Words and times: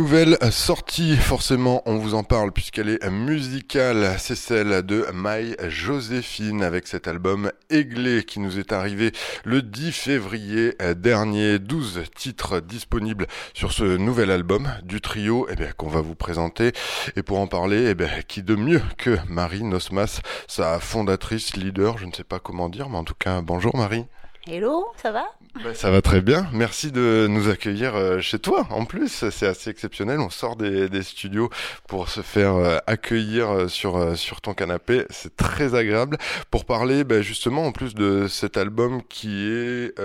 nouvelle 0.00 0.38
sortie, 0.50 1.14
forcément, 1.14 1.82
on 1.84 1.98
vous 1.98 2.14
en 2.14 2.24
parle 2.24 2.52
puisqu'elle 2.52 2.88
est 2.88 3.10
musicale. 3.10 4.16
C'est 4.18 4.34
celle 4.34 4.80
de 4.80 5.04
Maï 5.12 5.54
Joséphine 5.68 6.62
avec 6.62 6.86
cet 6.86 7.06
album 7.06 7.52
Aiglé 7.68 8.24
qui 8.24 8.40
nous 8.40 8.58
est 8.58 8.72
arrivé 8.72 9.12
le 9.44 9.60
10 9.60 9.92
février 9.92 10.74
dernier. 10.96 11.58
12 11.58 12.04
titres 12.16 12.60
disponibles 12.60 13.26
sur 13.52 13.74
ce 13.74 13.98
nouvel 13.98 14.30
album 14.30 14.70
du 14.84 15.02
trio 15.02 15.46
eh 15.50 15.72
qu'on 15.76 15.90
va 15.90 16.00
vous 16.00 16.14
présenter. 16.14 16.72
Et 17.16 17.22
pour 17.22 17.38
en 17.38 17.46
parler, 17.46 17.88
eh 17.90 17.94
bien, 17.94 18.08
qui 18.26 18.42
de 18.42 18.54
mieux 18.54 18.82
que 18.96 19.18
Marie 19.28 19.64
Nosmas, 19.64 20.22
sa 20.48 20.80
fondatrice, 20.80 21.56
leader, 21.56 21.98
je 21.98 22.06
ne 22.06 22.12
sais 22.12 22.24
pas 22.24 22.38
comment 22.38 22.70
dire, 22.70 22.88
mais 22.88 22.96
en 22.96 23.04
tout 23.04 23.14
cas, 23.18 23.42
bonjour 23.42 23.76
Marie. 23.76 24.06
Hello, 24.46 24.86
ça 24.96 25.12
va? 25.12 25.26
Bah, 25.62 25.74
ça 25.74 25.90
va 25.90 26.00
très 26.00 26.22
bien. 26.22 26.48
Merci 26.54 26.90
de 26.90 27.26
nous 27.28 27.50
accueillir 27.50 27.94
euh, 27.94 28.20
chez 28.20 28.38
toi. 28.38 28.66
En 28.70 28.86
plus, 28.86 29.28
c'est 29.30 29.46
assez 29.46 29.68
exceptionnel. 29.68 30.18
On 30.18 30.30
sort 30.30 30.56
des, 30.56 30.88
des 30.88 31.02
studios 31.02 31.50
pour 31.86 32.08
se 32.08 32.22
faire 32.22 32.54
euh, 32.54 32.78
accueillir 32.86 33.50
euh, 33.50 33.68
sur 33.68 34.16
sur 34.16 34.40
ton 34.40 34.54
canapé. 34.54 35.04
C'est 35.10 35.36
très 35.36 35.74
agréable 35.74 36.16
pour 36.50 36.64
parler 36.64 37.04
bah, 37.04 37.20
justement 37.20 37.66
en 37.66 37.72
plus 37.72 37.94
de 37.94 38.28
cet 38.28 38.56
album 38.56 39.02
qui 39.08 39.46
est 39.46 39.98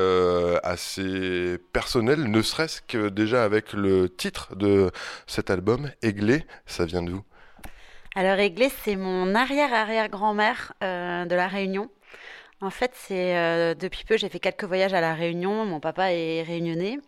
assez 0.63 1.57
personnel, 1.71 2.29
ne 2.29 2.41
serait-ce 2.41 2.81
que 2.81 3.07
déjà 3.07 3.45
avec 3.45 3.71
le 3.71 4.09
titre 4.09 4.54
de 4.57 4.91
cet 5.27 5.49
album, 5.49 5.91
Aiglé. 6.02 6.43
Ça 6.65 6.85
vient 6.85 7.04
d'où? 7.04 7.21
Alors 8.15 8.40
Aiglé, 8.40 8.70
c'est 8.84 8.98
mon 8.98 9.34
arrière-arrière-grand-mère 9.34 10.73
de 10.81 11.35
la 11.35 11.48
Réunion. 11.48 11.90
En 12.61 12.69
fait, 12.69 12.91
c'est 12.95 13.35
euh, 13.35 13.75
depuis 13.75 14.05
peu, 14.05 14.17
j'ai 14.17 14.29
fait 14.29 14.39
quelques 14.39 14.63
voyages 14.63 14.93
à 14.93 15.01
la 15.01 15.13
Réunion. 15.13 15.65
Mon 15.65 15.79
papa 15.79 16.13
est 16.13 16.43
réunionnais. 16.43 16.99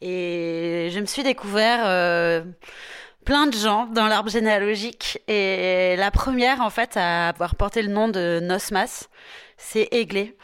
Et 0.00 0.88
je 0.92 0.98
me 0.98 1.06
suis 1.06 1.22
découvert 1.22 1.80
euh, 1.84 2.42
plein 3.24 3.46
de 3.46 3.54
gens 3.54 3.86
dans 3.86 4.06
l'arbre 4.08 4.30
généalogique. 4.30 5.20
Et 5.28 5.94
la 5.96 6.10
première, 6.10 6.60
en 6.60 6.70
fait, 6.70 6.96
à 6.96 7.28
avoir 7.28 7.54
porté 7.54 7.82
le 7.82 7.88
nom 7.88 8.08
de 8.08 8.40
Nosmas, 8.42 9.08
c'est 9.56 9.88
Aiglé. 9.92 10.36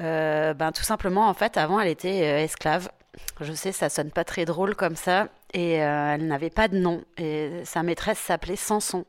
Euh, 0.00 0.54
ben, 0.54 0.72
tout 0.72 0.82
simplement, 0.82 1.28
en 1.28 1.34
fait, 1.34 1.56
avant, 1.56 1.78
elle 1.78 1.88
était 1.88 2.42
esclave. 2.42 2.88
Je 3.40 3.52
sais, 3.52 3.70
ça 3.70 3.88
sonne 3.90 4.10
pas 4.10 4.24
très 4.24 4.44
drôle 4.44 4.74
comme 4.74 4.96
ça. 4.96 5.28
Et 5.52 5.74
elle 5.74 6.26
n'avait 6.26 6.50
pas 6.50 6.68
de 6.68 6.78
nom. 6.78 7.04
Et 7.18 7.60
sa 7.64 7.82
maîtresse 7.82 8.18
s'appelait 8.18 8.56
Samson. 8.56 9.04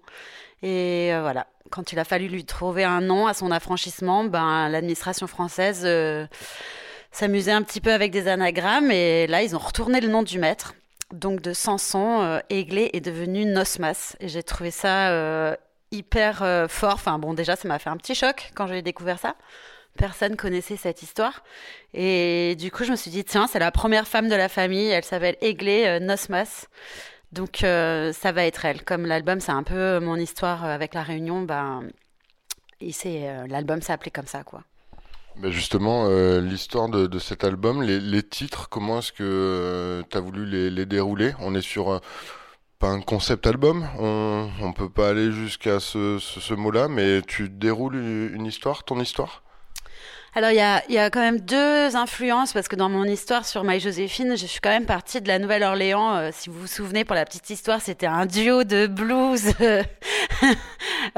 Et 0.66 1.14
euh, 1.14 1.22
voilà, 1.22 1.46
quand 1.70 1.92
il 1.92 2.00
a 2.00 2.04
fallu 2.04 2.28
lui 2.28 2.44
trouver 2.44 2.84
un 2.84 3.00
nom 3.00 3.28
à 3.28 3.36
son 3.36 3.52
affranchissement, 3.52 4.24
ben, 4.24 4.68
l'administration 4.68 5.28
française 5.28 5.84
euh, 5.86 6.26
s'amusait 7.12 7.52
un 7.52 7.62
petit 7.62 7.82
peu 7.82 7.94
avec 7.94 8.12
des 8.12 8.28
anagrammes. 8.28 8.90
Et 8.90 9.28
là, 9.28 9.44
ils 9.44 9.56
ont 9.56 9.60
retourné 9.60 10.02
le 10.02 10.08
nom 10.08 10.24
du 10.24 10.40
maître. 10.40 10.74
Donc 11.14 11.40
de 11.40 11.54
Samson, 11.54 12.24
euh, 12.24 12.40
Aiglé 12.50 12.90
est 12.94 13.02
devenu 13.02 13.46
Nosmas. 13.46 14.16
Et 14.20 14.28
j'ai 14.28 14.42
trouvé 14.42 14.72
ça 14.72 15.12
euh, 15.12 15.56
hyper 15.92 16.66
fort. 16.68 16.96
Enfin 16.96 17.20
bon, 17.20 17.36
déjà, 17.36 17.56
ça 17.56 17.68
m'a 17.68 17.78
fait 17.78 17.92
un 17.92 17.98
petit 17.98 18.16
choc 18.16 18.52
quand 18.56 18.66
j'ai 18.66 18.82
découvert 18.82 19.20
ça. 19.20 19.36
Personne 20.00 20.36
connaissait 20.36 20.78
cette 20.78 21.04
histoire. 21.04 21.44
Et 21.94 22.56
du 22.58 22.72
coup, 22.72 22.86
je 22.86 22.92
me 22.92 22.96
suis 22.96 23.12
dit, 23.12 23.24
tiens, 23.24 23.46
c'est 23.46 23.60
la 23.60 23.70
première 23.70 24.08
femme 24.08 24.30
de 24.30 24.36
la 24.36 24.50
famille. 24.50 24.88
Elle 24.88 25.06
s'appelle 25.06 25.38
Aiglé 25.42 26.00
Nosmas. 26.02 26.66
Donc, 27.32 27.64
euh, 27.64 28.14
ça 28.14 28.32
va 28.32 28.46
être 28.46 28.66
elle. 28.66 28.84
Comme 28.84 29.06
l'album, 29.06 29.40
c'est 29.40 29.52
un 29.52 29.64
peu 29.64 30.00
mon 30.00 30.16
histoire 30.16 30.64
avec 30.64 30.94
la 30.94 31.04
Réunion, 31.04 31.42
ben, 31.42 31.84
euh, 33.06 33.48
l'album 33.48 33.82
s'est 33.82 33.94
appelé 33.94 34.12
comme 34.12 34.28
ça, 34.28 34.44
quoi. 34.44 34.64
bah 35.38 35.50
Justement, 35.50 36.06
euh, 36.08 36.42
l'histoire 36.42 36.90
de, 36.90 37.20
cet 37.20 37.44
album, 37.44 37.82
les, 37.82 38.24
titres, 38.24 38.70
comment 38.70 39.00
est-ce 39.00 39.12
que 39.12 40.04
tu 40.10 40.18
as 40.18 40.22
voulu 40.22 40.46
les, 40.46 40.86
dérouler? 40.86 41.34
On 41.40 41.56
est 41.56 41.62
sur 41.62 41.92
euh, 41.92 42.00
pas 42.80 42.90
un 42.90 43.02
concept 43.02 43.48
album, 43.48 43.88
on, 44.00 44.50
on 44.62 44.74
peut 44.74 44.90
pas 44.90 45.10
aller 45.10 45.32
jusqu'à 45.32 45.80
ce, 45.80 46.54
mot-là, 46.54 46.88
mais 46.88 47.22
tu 47.22 47.50
déroules 47.50 47.96
une 47.96 48.46
histoire, 48.46 48.84
ton 48.84 49.00
histoire? 49.00 49.44
Alors, 50.38 50.52
il 50.52 50.58
y 50.58 50.60
a, 50.60 50.84
y 50.90 50.98
a 50.98 51.10
quand 51.10 51.22
même 51.22 51.40
deux 51.40 51.96
influences, 51.96 52.52
parce 52.52 52.68
que 52.68 52.76
dans 52.76 52.90
mon 52.90 53.06
histoire 53.06 53.46
sur 53.46 53.64
My 53.64 53.80
Joséphine, 53.80 54.36
je 54.36 54.46
suis 54.46 54.60
quand 54.60 54.70
même 54.70 54.86
partie 54.86 55.22
de 55.22 55.30
la 55.30 55.40
Nouvelle-Orléans. 55.40 56.18
Euh, 56.18 56.30
si 56.34 56.50
vous 56.50 56.60
vous 56.60 56.68
souvenez, 56.68 57.06
pour 57.06 57.16
la 57.16 57.24
petite 57.24 57.50
histoire, 57.50 57.80
c'était 57.80 58.06
un 58.06 58.26
duo 58.26 58.66
de 58.66 58.86
blues, 58.86 59.54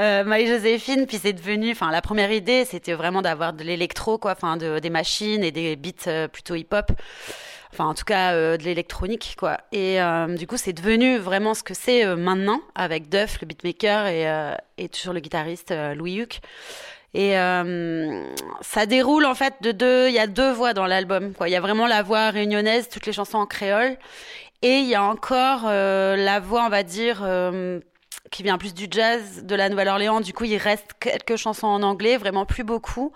euh, 0.00 0.24
My 0.24 0.46
Joséphine, 0.46 1.06
puis 1.06 1.18
c'est 1.20 1.32
devenu, 1.32 1.72
enfin, 1.72 1.90
la 1.90 2.00
première 2.00 2.30
idée, 2.30 2.64
c'était 2.64 2.92
vraiment 2.92 3.20
d'avoir 3.20 3.54
de 3.54 3.64
l'électro, 3.64 4.18
quoi, 4.18 4.36
enfin, 4.36 4.56
de, 4.56 4.78
des 4.78 4.90
machines 4.90 5.42
et 5.42 5.50
des 5.50 5.74
beats 5.74 6.06
euh, 6.06 6.28
plutôt 6.28 6.54
hip-hop. 6.54 6.92
Enfin, 7.72 7.86
en 7.86 7.94
tout 7.94 8.04
cas, 8.04 8.34
euh, 8.34 8.56
de 8.56 8.62
l'électronique, 8.62 9.34
quoi. 9.36 9.58
Et 9.72 10.00
euh, 10.00 10.36
du 10.36 10.46
coup, 10.46 10.56
c'est 10.56 10.72
devenu 10.72 11.18
vraiment 11.18 11.54
ce 11.54 11.64
que 11.64 11.74
c'est 11.74 12.04
euh, 12.04 12.14
maintenant, 12.14 12.60
avec 12.76 13.08
Duff, 13.08 13.40
le 13.40 13.46
beatmaker, 13.46 14.06
et, 14.06 14.28
euh, 14.28 14.54
et 14.78 14.88
toujours 14.88 15.12
le 15.12 15.20
guitariste 15.20 15.72
euh, 15.72 15.94
Louis 15.94 16.22
Huck. 16.22 16.40
Et 17.14 17.38
euh, 17.38 18.24
ça 18.60 18.86
déroule 18.86 19.24
en 19.24 19.34
fait 19.34 19.54
de 19.62 19.72
deux. 19.72 20.08
Il 20.08 20.14
y 20.14 20.18
a 20.18 20.26
deux 20.26 20.52
voix 20.52 20.74
dans 20.74 20.86
l'album. 20.86 21.32
Il 21.46 21.50
y 21.50 21.56
a 21.56 21.60
vraiment 21.60 21.86
la 21.86 22.02
voix 22.02 22.30
réunionnaise, 22.30 22.88
toutes 22.88 23.06
les 23.06 23.12
chansons 23.12 23.38
en 23.38 23.46
créole, 23.46 23.96
et 24.62 24.78
il 24.78 24.86
y 24.86 24.94
a 24.94 25.02
encore 25.02 25.62
euh, 25.66 26.16
la 26.16 26.40
voix, 26.40 26.64
on 26.66 26.68
va 26.68 26.82
dire, 26.82 27.20
euh, 27.22 27.80
qui 28.30 28.42
vient 28.42 28.58
plus 28.58 28.74
du 28.74 28.88
jazz 28.90 29.44
de 29.44 29.54
la 29.54 29.68
Nouvelle-Orléans. 29.68 30.20
Du 30.20 30.32
coup, 30.32 30.44
il 30.44 30.58
reste 30.58 30.92
quelques 31.00 31.36
chansons 31.36 31.68
en 31.68 31.82
anglais, 31.82 32.16
vraiment 32.16 32.44
plus 32.44 32.64
beaucoup, 32.64 33.12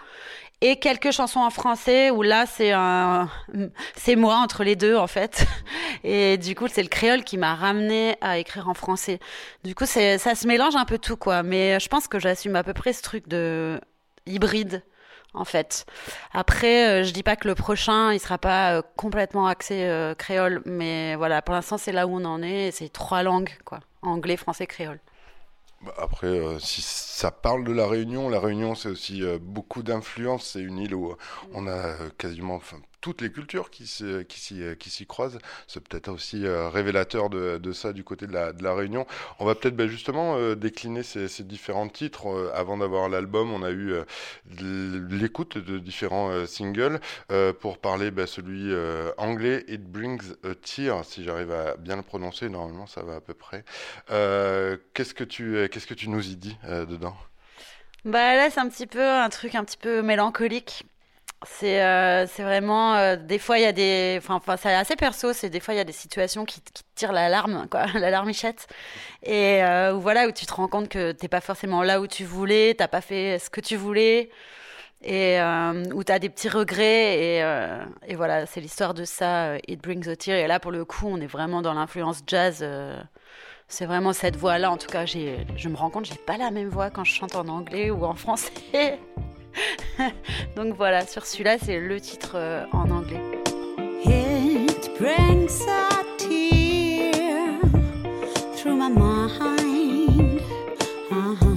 et 0.63 0.77
quelques 0.77 1.11
chansons 1.11 1.41
en 1.41 1.51
français 1.51 2.11
où 2.11 2.23
là, 2.23 2.47
c'est 2.47 2.73
c'est 3.97 4.17
moi 4.17 4.37
entre 4.37 4.65
les 4.65 4.77
deux 4.77 4.97
en 4.97 5.09
fait. 5.09 5.45
Et 6.05 6.39
du 6.39 6.55
coup, 6.55 6.69
c'est 6.69 6.83
le 6.83 6.89
créole 6.89 7.25
qui 7.25 7.37
m'a 7.37 7.55
ramené 7.55 8.17
à 8.21 8.39
écrire 8.39 8.69
en 8.69 8.75
français. 8.75 9.19
Du 9.65 9.75
coup, 9.75 9.87
c'est, 9.87 10.19
ça 10.19 10.35
se 10.35 10.47
mélange 10.47 10.77
un 10.77 10.85
peu 10.85 10.99
tout 10.99 11.17
quoi. 11.17 11.43
Mais 11.43 11.79
je 11.81 11.89
pense 11.89 12.09
que 12.09 12.19
j'assume 12.19 12.57
à 12.57 12.63
peu 12.63 12.73
près 12.73 12.93
ce 12.93 13.03
truc 13.03 13.29
de 13.29 13.81
hybride 14.27 14.83
en 15.35 15.45
fait. 15.45 15.87
Après, 16.33 16.89
euh, 16.89 17.05
je 17.05 17.13
dis 17.13 17.23
pas 17.23 17.37
que 17.37 17.49
le 17.49 17.55
prochain, 17.55 18.13
il 18.13 18.21
sera 18.21 18.39
pas 18.39 18.75
euh, 18.75 18.83
complètement 18.97 19.47
axé 19.47 19.85
euh, 19.85 20.15
créole, 20.15 20.63
mais 20.67 21.17
voilà, 21.17 21.43
pour 21.43 21.55
l'instant, 21.55 21.79
c'est 21.79 21.93
là 21.93 22.07
où 22.07 22.17
on 22.17 22.25
en 22.25 22.43
est, 22.43 22.71
c'est 22.71 22.91
trois 22.91 23.23
langues, 23.23 23.57
quoi. 23.65 23.81
Anglais, 24.03 24.37
français, 24.37 24.67
créole. 24.67 25.01
Après, 25.97 26.27
euh, 26.29 26.59
si 26.61 26.81
ça 26.83 27.31
parle 27.31 27.65
de 27.65 27.73
la 27.73 27.87
Réunion, 27.87 28.29
la 28.29 28.41
Réunion, 28.41 28.75
c'est 28.75 28.89
aussi 28.89 29.23
euh, 29.23 29.39
beaucoup 29.41 29.83
d'influence. 29.83 30.51
C'est 30.53 30.61
une 30.61 30.79
île 30.79 30.95
où 30.95 31.17
on 31.53 31.67
a 31.67 31.71
euh, 31.71 32.11
quasiment 32.19 32.61
toutes 33.03 33.21
les 33.21 33.31
cultures 33.31 33.69
euh, 34.01 34.25
qui 34.25 34.91
s'y 34.91 35.07
croisent. 35.07 35.39
C'est 35.67 35.87
peut-être 35.87 36.09
aussi 36.09 36.47
euh, 36.47 36.71
révélateur 36.71 37.29
de, 37.29 37.73
ça 37.73 37.93
du 37.93 38.05
côté 38.05 38.27
de 38.27 38.33
la, 38.33 38.75
Réunion. 38.75 39.07
On 39.39 39.45
va 39.45 39.55
peut-être 39.55 39.77
bah, 39.77 39.87
justement 39.87 40.37
euh, 40.37 40.55
décliner 40.55 41.03
ces, 41.03 41.29
différents 41.43 41.89
titres. 41.89 42.53
Avant 42.55 42.79
d'avoir 42.79 43.09
l'album, 43.09 43.53
on 43.53 43.63
a 43.63 43.71
eu 43.71 43.95
l'écoute 45.11 45.59
de 45.59 45.79
différents 45.79 46.47
singles. 46.47 47.01
Pour 47.61 47.79
parler 47.79 48.13
bah, 48.13 48.29
celui 48.29 48.73
anglais, 49.19 49.65
It 49.67 49.83
Brings 49.83 50.35
a 50.45 50.55
Tear, 50.55 51.05
si 51.05 51.25
j'arrive 51.25 51.51
à 51.51 51.77
bien 51.77 51.97
le 51.97 52.03
prononcer, 52.03 52.49
normalement 52.49 52.87
ça 52.87 53.03
va 53.03 53.17
à 53.17 53.21
peu 53.21 53.35
près. 53.35 53.65
Qu'est-ce 54.07 55.15
que 55.15 55.25
tu, 55.25 56.09
nous 56.09 56.29
y 56.29 56.37
dis 56.37 56.57
dedans? 56.63 57.17
Bah 58.05 58.37
là, 58.37 58.51
c'est 58.51 58.61
un 58.61 58.69
petit 58.69 58.87
peu 58.87 59.05
un 59.05 59.29
truc 59.29 59.57
un 59.57 59.65
petit 59.65 59.77
peu 59.77 60.03
mélancolique. 60.03 60.85
C'est 61.45 61.83
euh, 61.83 62.27
c'est 62.27 62.43
vraiment 62.43 62.95
euh, 62.95 63.17
des 63.17 63.39
fois 63.39 63.59
il 63.59 63.63
y 63.63 63.67
a 63.67 63.73
des 63.73 64.21
enfin 64.25 64.41
c'est 64.57 64.75
assez 64.75 64.97
perso, 64.97 65.33
c'est 65.33 65.51
des 65.51 65.61
fois 65.61 65.75
il 65.75 65.77
y 65.77 65.81
a 65.81 65.85
des 65.85 65.93
situations 65.93 66.45
qui, 66.45 66.61
qui 66.61 66.85
tirent 66.95 67.13
la 67.13 67.29
larme 67.29 67.67
quoi, 67.71 67.87
la 67.95 68.11
larmichette 68.11 68.69
et 69.25 69.63
euh, 69.65 69.93
voilà 69.93 70.29
où 70.29 70.33
tu 70.33 70.47
te 70.47 70.55
rends 70.55 70.69
compte 70.69 70.89
que 70.89 71.13
t'es 71.13 71.29
pas 71.29 71.41
forcément 71.41 71.83
là 71.83 72.01
où 72.01 72.07
tu 72.07 72.25
voulais, 72.25 72.75
t'as 72.77 72.89
pas 72.89 73.01
fait 73.01 73.39
ce 73.39 73.51
que 73.51 73.61
tu 73.61 73.77
voulais 73.77 74.31
et 75.03 75.41
euh, 75.41 75.85
où 75.95 76.05
t'as 76.05 76.21
des 76.21 76.29
petits 76.29 76.49
regrets 76.49 77.39
et, 78.07 78.15
voilà 78.15 78.47
c'est 78.47 78.61
l'histoire 78.61 78.95
de 78.95 79.05
ça, 79.05 79.57
It 79.67 79.83
Brings 79.83 80.09
a 80.09 80.17
Tear 80.17 80.37
et 80.37 80.47
là 80.47 80.61
pour 80.61 80.71
le 80.71 80.85
coup 80.85 81.09
on 81.09 81.21
est 81.21 81.27
vraiment 81.27 81.61
dans 81.61 81.75
l'influence 81.75 82.23
jazz. 82.27 82.65
c'est 83.69 83.87
vraiment 83.87 84.13
cette 84.13 84.37
voix-là. 84.37 84.71
En 84.71 84.77
tout 84.77 84.89
cas, 84.89 85.07
je 85.07 85.69
me 85.69 85.77
rends 85.77 85.91
compte, 85.91 86.05
j'ai 86.05 86.15
pas 86.15 86.37
la 86.37 86.51
même 86.51 86.69
voix 86.69 86.91
quand 86.91 87.05
je 87.05 87.15
chante 87.15 87.35
en 87.35 87.49
anglais 87.49 87.91
ou 87.91 88.05
en 88.05 88.15
français. 88.15 88.53
Donc 90.57 90.75
voilà, 90.77 91.07
sur 91.07 91.27
celui-là, 91.27 91.57
c'est 91.63 91.79
le 91.79 92.01
titre 92.01 92.33
euh, 92.37 92.65
en 92.73 92.91
anglais. 92.91 93.21
It 94.05 94.91
brings 94.99 95.63
a 95.69 95.89
tear 96.19 97.61
through 98.57 98.77
my 98.77 98.89
mind. 98.89 100.41
Uh-huh. 101.11 101.43
I 101.43 101.52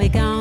we 0.00 0.08
gone? 0.08 0.39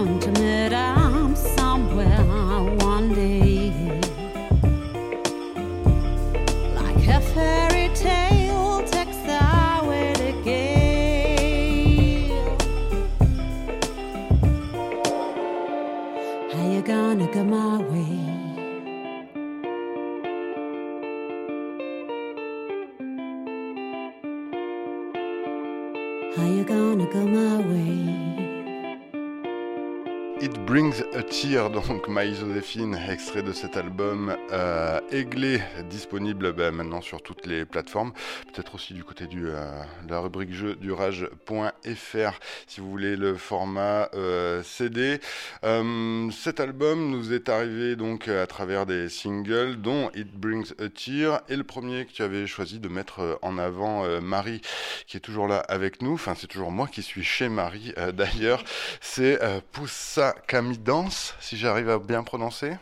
Donc 31.68 32.08
My 32.08 32.34
Joséphine, 32.34 32.98
extrait 33.10 33.44
de 33.44 33.52
cet 33.52 33.76
album 33.76 34.34
euh, 34.54 35.02
Aiglé, 35.12 35.62
disponible 35.90 36.54
bah, 36.54 36.72
maintenant 36.72 37.02
sur 37.02 37.22
toutes 37.22 37.46
les 37.46 37.66
plateformes, 37.66 38.14
peut-être 38.54 38.76
aussi 38.76 38.94
du 38.94 39.04
côté 39.04 39.28
du, 39.28 39.48
euh, 39.48 39.82
de 40.06 40.12
la 40.12 40.22
rubrique 40.22 40.54
jeu 40.54 40.76
du 40.76 40.94
rage.fr 40.94 42.40
si 42.66 42.80
vous 42.80 42.90
voulez 42.90 43.18
le 43.18 43.36
format 43.36 44.10
euh, 44.14 44.64
CD. 44.64 45.20
Euh, 45.66 46.32
cet 46.32 46.62
album 46.62 47.12
nous 47.12 47.34
est 47.34 47.50
arrivé 47.50 47.98
donc 47.98 48.30
à 48.30 48.48
travers 48.48 48.86
des 48.86 49.10
singles, 49.10 49.82
dont 49.82 50.12
It 50.16 50.32
Brings 50.32 50.72
a 50.80 50.88
Tear, 50.88 51.42
et 51.50 51.58
le 51.58 51.66
premier 51.66 52.06
que 52.06 52.14
tu 52.14 52.24
avais 52.24 52.48
choisi 52.48 52.80
de 52.80 52.88
mettre 52.88 53.38
en 53.42 53.58
avant, 53.58 54.22
Marie, 54.22 54.62
qui 55.08 55.18
est 55.18 55.22
toujours 55.22 55.48
là 55.48 55.60
avec 55.68 56.02
nous, 56.02 56.14
enfin 56.14 56.36
c'est 56.38 56.48
toujours 56.48 56.72
moi 56.72 56.88
qui 56.88 57.02
suis 57.02 57.24
chez 57.24 57.50
Marie 57.50 57.94
d'ailleurs, 58.14 58.64
c'est 59.02 59.40
Poussa 59.74 60.36
Camidance, 60.48 61.36
si 61.50 61.58
j'arrive 61.58 61.90
à 61.90 61.98
bien 61.98 62.22
prononcer. 62.22 62.74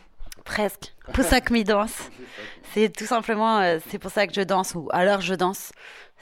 Presque. 0.44 0.92
Que 1.14 1.52
m'y 1.52 1.64
danse. 1.64 2.10
C'est 2.74 2.94
tout 2.94 3.06
simplement, 3.06 3.60
euh, 3.60 3.78
c'est 3.88 3.98
pour 3.98 4.10
ça 4.10 4.26
que 4.26 4.34
je 4.34 4.42
danse, 4.42 4.74
ou 4.74 4.88
alors 4.92 5.22
je 5.22 5.34
danse. 5.34 5.72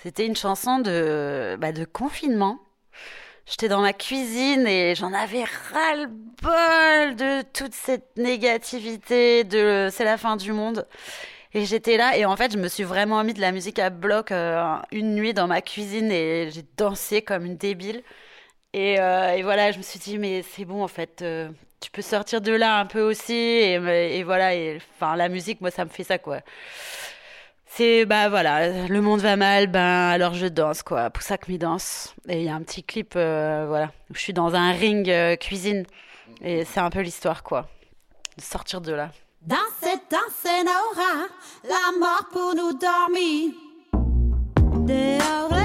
C'était 0.01 0.27
une 0.27 0.37
chanson 0.37 0.79
de, 0.79 1.57
bah, 1.61 1.73
de 1.73 1.85
confinement. 1.85 2.61
J'étais 3.47 3.67
dans 3.69 3.81
ma 3.81 3.93
cuisine 3.93 4.65
et 4.67 4.95
j'en 4.95 5.13
avais 5.13 5.43
ras-le-bol 5.43 7.17
de 7.17 7.43
toute 7.53 7.75
cette 7.75 8.17
négativité, 8.17 9.43
de 9.43 9.89
c'est 9.91 10.05
la 10.05 10.17
fin 10.17 10.37
du 10.37 10.53
monde. 10.53 10.87
Et 11.53 11.65
j'étais 11.65 11.97
là 11.97 12.17
et 12.17 12.27
en 12.27 12.37
fait, 12.37 12.53
je 12.53 12.59
me 12.59 12.69
suis 12.69 12.85
vraiment 12.85 13.25
mis 13.25 13.35
de 13.35 13.41
la 13.41 13.51
musique 13.51 13.81
à 13.81 13.91
bloc 13.91 14.31
euh, 14.31 14.77
une 14.93 15.17
nuit 15.17 15.35
dans 15.35 15.49
ma 15.49 15.63
cuisine 15.63 16.13
et 16.13 16.51
j'ai 16.53 16.65
dansé 16.77 17.23
comme 17.23 17.45
une 17.45 17.57
débile. 17.57 18.05
Et, 18.73 19.01
euh, 19.01 19.41
voilà, 19.43 19.73
je 19.73 19.79
me 19.79 19.83
suis 19.83 19.99
dit, 19.99 20.19
mais 20.19 20.43
c'est 20.43 20.65
bon, 20.65 20.83
en 20.85 20.89
fait, 20.89 21.25
tu 21.81 21.91
peux 21.91 22.03
sortir 22.03 22.41
de 22.41 22.53
là 22.53 22.79
un 22.79 22.87
peu 22.87 23.03
aussi. 23.03 23.35
Et, 23.35 24.23
voilà, 24.25 24.51
enfin, 24.97 25.17
la 25.17 25.29
musique, 25.29 25.61
moi, 25.61 25.71
ça 25.71 25.85
me 25.85 25.91
fait 25.91 26.05
ça, 26.05 26.19
quoi. 26.19 26.41
C'est, 27.67 28.07
bah 28.07 28.31
voilà, 28.31 28.87
le 28.89 29.01
monde 29.03 29.21
va 29.21 29.37
mal, 29.37 29.67
ben 29.67 30.09
alors 30.09 30.33
je 30.33 30.47
danse, 30.47 30.83
quoi. 30.83 31.11
Pour 31.11 31.23
ça 31.23 31.37
que 31.37 31.53
danse. 31.57 32.15
Et 32.27 32.39
il 32.39 32.45
y 32.45 32.49
a 32.49 32.55
un 32.55 32.63
petit 32.63 32.83
clip, 32.83 33.13
euh, 33.17 33.67
voilà, 33.69 33.93
où 34.11 34.15
je 34.15 34.21
suis 34.21 34.33
dans 34.33 34.55
un 34.55 34.73
ring 34.73 35.11
euh, 35.11 35.37
cuisine. 35.37 35.85
Et 36.41 36.65
c'est 36.65 36.81
un 36.81 36.89
peu 36.89 37.01
l'histoire, 37.01 37.43
quoi. 37.43 37.69
De 38.39 38.43
sortir 38.43 38.81
de 38.81 38.93
là. 38.93 39.11
Danser, 39.43 39.99
danser, 40.11 40.65
Nora, 40.65 41.27
la 41.65 41.99
mort 41.99 42.25
pour 42.33 42.55
nous 42.55 42.73
dormir. 42.79 43.53
Dehors, 44.87 45.57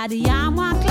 La 0.00 0.06
dit 0.06 0.22
à 0.30 0.87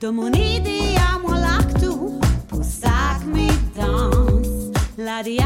De 0.00 0.10
mon 0.10 0.32
idée 0.32 0.94
à 0.96 1.18
moi 1.18 1.36
l'actu 1.36 1.88
Pour 2.46 2.62
ça 2.62 3.18
que 3.20 3.26
me 3.26 3.48
danse 3.76 4.72
La 4.96 5.24
dit 5.24 5.40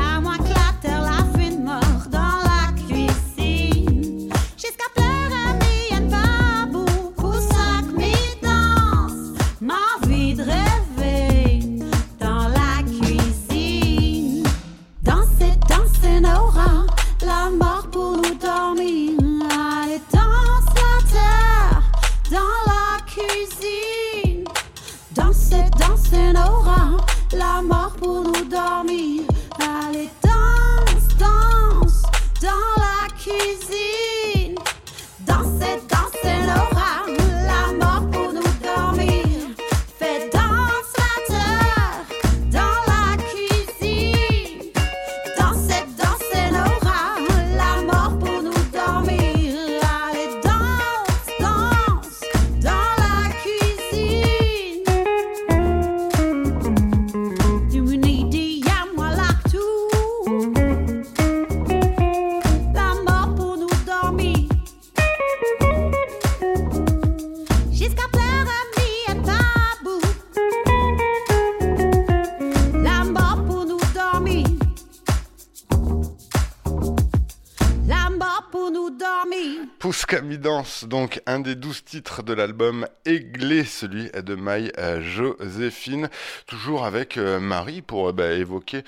Donc 80.87 81.21
un 81.27 81.41
des 81.41 81.55
douze 81.55 81.85
titres 81.85 82.23
de 82.23 82.33
l'album 82.33 82.87
Aiglé, 83.05 83.65
celui 83.65 84.11
de 84.11 84.35
Maï 84.35 84.73
euh, 84.79 85.01
Joséphine, 85.03 86.09
toujours 86.47 86.85
avec 86.85 87.17
euh, 87.17 87.41
Marie 87.41 87.83
pour 87.83 88.09
euh, 88.09 88.13
bah, 88.13 88.33
évoquer 88.33 88.83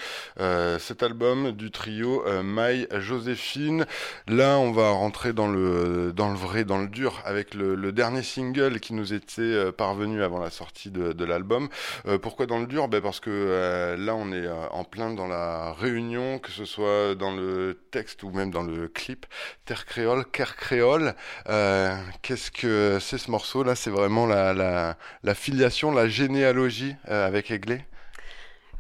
cet 0.78 1.02
album 1.02 1.52
du 1.52 1.70
trio 1.70 2.24
Maï 2.42 2.86
Joséphine. 2.92 3.86
Là, 4.28 4.58
on 4.58 4.72
va 4.72 4.90
rentrer 4.90 5.32
dans 5.32 5.48
le, 5.48 6.12
dans 6.12 6.28
le 6.28 6.36
vrai, 6.36 6.64
dans 6.64 6.78
le 6.78 6.88
dur, 6.88 7.20
avec 7.24 7.54
le, 7.54 7.92
dernier 7.92 8.22
single 8.22 8.80
qui 8.80 8.94
nous 8.94 9.12
était 9.12 9.72
parvenu 9.72 10.22
avant 10.22 10.40
la 10.40 10.50
sortie 10.50 10.90
de, 10.90 11.24
l'album. 11.24 11.68
pourquoi 12.22 12.46
dans 12.46 12.58
le 12.58 12.66
dur? 12.66 12.88
Ben 12.88 13.00
Parce 13.00 13.20
que 13.20 13.96
là, 13.98 14.14
on 14.14 14.32
est 14.32 14.48
en 14.48 14.84
plein 14.84 15.10
dans 15.10 15.26
la 15.26 15.72
réunion, 15.72 16.38
que 16.38 16.50
ce 16.50 16.64
soit 16.64 17.14
dans 17.14 17.34
le 17.34 17.78
texte 17.90 18.22
ou 18.22 18.30
même 18.30 18.50
dans 18.50 18.62
le 18.62 18.88
clip, 18.88 19.26
Terre 19.64 19.86
créole, 19.86 20.24
Caire 20.30 20.56
créole. 20.56 21.14
Euh, 21.48 21.83
qu'est-ce 22.22 22.50
que 22.50 22.98
c'est 23.00 23.18
ce 23.18 23.30
morceau-là? 23.30 23.74
C'est 23.74 23.90
vraiment 23.90 24.26
la, 24.26 24.96
filiation, 25.34 25.90
la 25.90 26.08
généalogie 26.08 26.96
euh, 27.08 27.26
avec 27.26 27.50
Aiglé? 27.50 27.84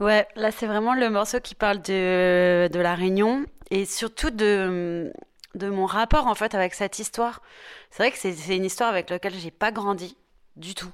Ouais, 0.00 0.26
là 0.34 0.50
c'est 0.50 0.66
vraiment 0.66 0.94
le 0.94 1.08
morceau 1.08 1.38
qui 1.40 1.54
parle 1.54 1.80
de, 1.80 2.68
la 2.74 2.94
Réunion 2.94 3.44
et 3.70 3.84
surtout 3.84 4.30
de, 4.30 5.12
mon 5.54 5.86
rapport 5.86 6.26
en 6.26 6.34
fait 6.34 6.54
avec 6.54 6.74
cette 6.74 6.98
histoire. 6.98 7.42
C'est 7.90 8.02
vrai 8.02 8.10
que 8.10 8.18
c'est 8.18 8.56
une 8.56 8.64
histoire 8.64 8.90
avec 8.90 9.10
laquelle 9.10 9.34
j'ai 9.34 9.52
pas 9.52 9.70
grandi 9.70 10.16
du 10.56 10.74
tout. 10.74 10.90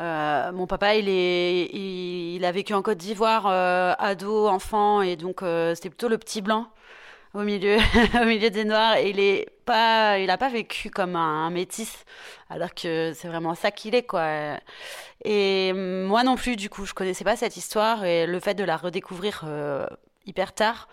Euh, 0.00 0.50
mon 0.52 0.66
papa, 0.66 0.94
il, 0.94 1.08
est, 1.08 1.66
il, 1.74 2.44
a 2.44 2.52
vécu 2.52 2.72
en 2.72 2.80
Côte 2.80 2.98
d'Ivoire, 2.98 3.46
ado, 3.46 4.48
enfant, 4.48 5.02
et 5.02 5.16
donc 5.16 5.42
c'était 5.74 5.90
plutôt 5.90 6.08
le 6.08 6.18
petit 6.18 6.40
blanc 6.40 6.68
au 7.34 7.42
milieu, 7.42 7.76
au 8.20 8.24
milieu 8.24 8.50
des 8.50 8.64
Noirs. 8.64 8.96
Et 8.96 9.10
il 9.10 9.20
est 9.20 9.48
pas, 9.64 10.18
il 10.18 10.30
a 10.30 10.38
pas 10.38 10.48
vécu 10.48 10.90
comme 10.90 11.16
un, 11.16 11.50
métis, 11.50 12.04
alors 12.50 12.74
que 12.74 13.12
c'est 13.14 13.28
vraiment 13.28 13.54
ça 13.54 13.70
qu'il 13.70 13.94
est, 13.94 14.04
quoi. 14.04 14.58
Et 15.24 15.72
moi 15.72 16.24
non 16.24 16.36
plus, 16.36 16.56
du 16.56 16.68
coup, 16.68 16.84
je 16.84 16.94
connaissais 16.94 17.24
pas 17.24 17.36
cette 17.36 17.56
histoire 17.56 18.04
et 18.04 18.26
le 18.26 18.40
fait 18.40 18.54
de 18.54 18.64
la 18.64 18.76
redécouvrir 18.76 19.42
euh, 19.46 19.86
hyper 20.26 20.52
tard 20.52 20.88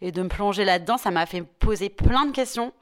et 0.00 0.12
de 0.12 0.22
me 0.22 0.28
plonger 0.28 0.64
là-dedans, 0.64 0.98
ça 0.98 1.10
m'a 1.10 1.26
fait 1.26 1.42
poser 1.42 1.88
plein 1.88 2.26
de 2.26 2.32
questions. 2.32 2.72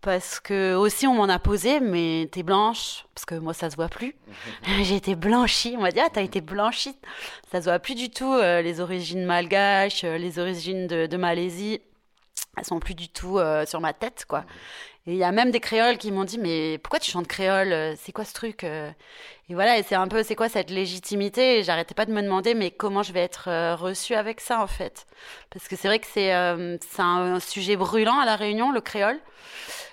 Parce 0.00 0.40
que 0.40 0.74
aussi 0.74 1.06
on 1.06 1.14
m'en 1.14 1.28
a 1.28 1.38
posé, 1.38 1.78
mais 1.78 2.28
t'es 2.32 2.42
blanche, 2.42 3.06
parce 3.14 3.24
que 3.24 3.36
moi 3.36 3.54
ça 3.54 3.70
se 3.70 3.76
voit 3.76 3.88
plus. 3.88 4.16
J'ai 4.82 4.96
été 4.96 5.14
blanchie, 5.14 5.76
on 5.78 5.82
m'a 5.82 5.92
dit 5.92 6.00
ah 6.00 6.08
t'as 6.12 6.22
été 6.22 6.40
blanchie, 6.40 6.96
ça 7.52 7.60
se 7.60 7.66
voit 7.66 7.78
plus 7.78 7.94
du 7.94 8.10
tout 8.10 8.32
euh, 8.32 8.62
les 8.62 8.80
origines 8.80 9.24
malgaches, 9.24 10.02
euh, 10.02 10.18
les 10.18 10.40
origines 10.40 10.88
de, 10.88 11.06
de 11.06 11.16
Malaisie 11.16 11.82
elles 12.56 12.64
sont 12.64 12.80
plus 12.80 12.94
du 12.94 13.08
tout 13.08 13.38
euh, 13.38 13.64
sur 13.66 13.80
ma 13.80 13.92
tête, 13.92 14.24
quoi. 14.28 14.44
Et 15.06 15.12
il 15.12 15.18
y 15.18 15.24
a 15.24 15.32
même 15.32 15.50
des 15.50 15.58
créoles 15.58 15.98
qui 15.98 16.12
m'ont 16.12 16.24
dit, 16.24 16.38
mais 16.38 16.78
pourquoi 16.78 17.00
tu 17.00 17.10
chantes 17.10 17.26
créole 17.26 17.72
euh, 17.72 17.94
C'est 17.98 18.12
quoi 18.12 18.24
ce 18.24 18.34
truc 18.34 18.62
euh? 18.62 18.90
Et 19.48 19.54
voilà, 19.54 19.78
et 19.78 19.82
c'est 19.82 19.94
un 19.94 20.06
peu, 20.06 20.22
c'est 20.22 20.36
quoi 20.36 20.48
cette 20.48 20.70
légitimité? 20.70 21.58
Et 21.58 21.62
j'arrêtais 21.64 21.94
pas 21.94 22.06
de 22.06 22.12
me 22.12 22.22
demander, 22.22 22.54
mais 22.54 22.70
comment 22.70 23.02
je 23.02 23.12
vais 23.12 23.20
être 23.20 23.74
reçue 23.74 24.14
avec 24.14 24.40
ça, 24.40 24.62
en 24.62 24.66
fait? 24.66 25.06
Parce 25.50 25.68
que 25.68 25.76
c'est 25.76 25.88
vrai 25.88 25.98
que 25.98 26.06
c'est 26.06 26.32
c'est 26.80 27.02
un, 27.02 27.40
sujet 27.40 27.76
brûlant 27.76 28.18
à 28.18 28.24
La 28.24 28.36
Réunion, 28.36 28.72
le 28.72 28.80
créole. 28.80 29.18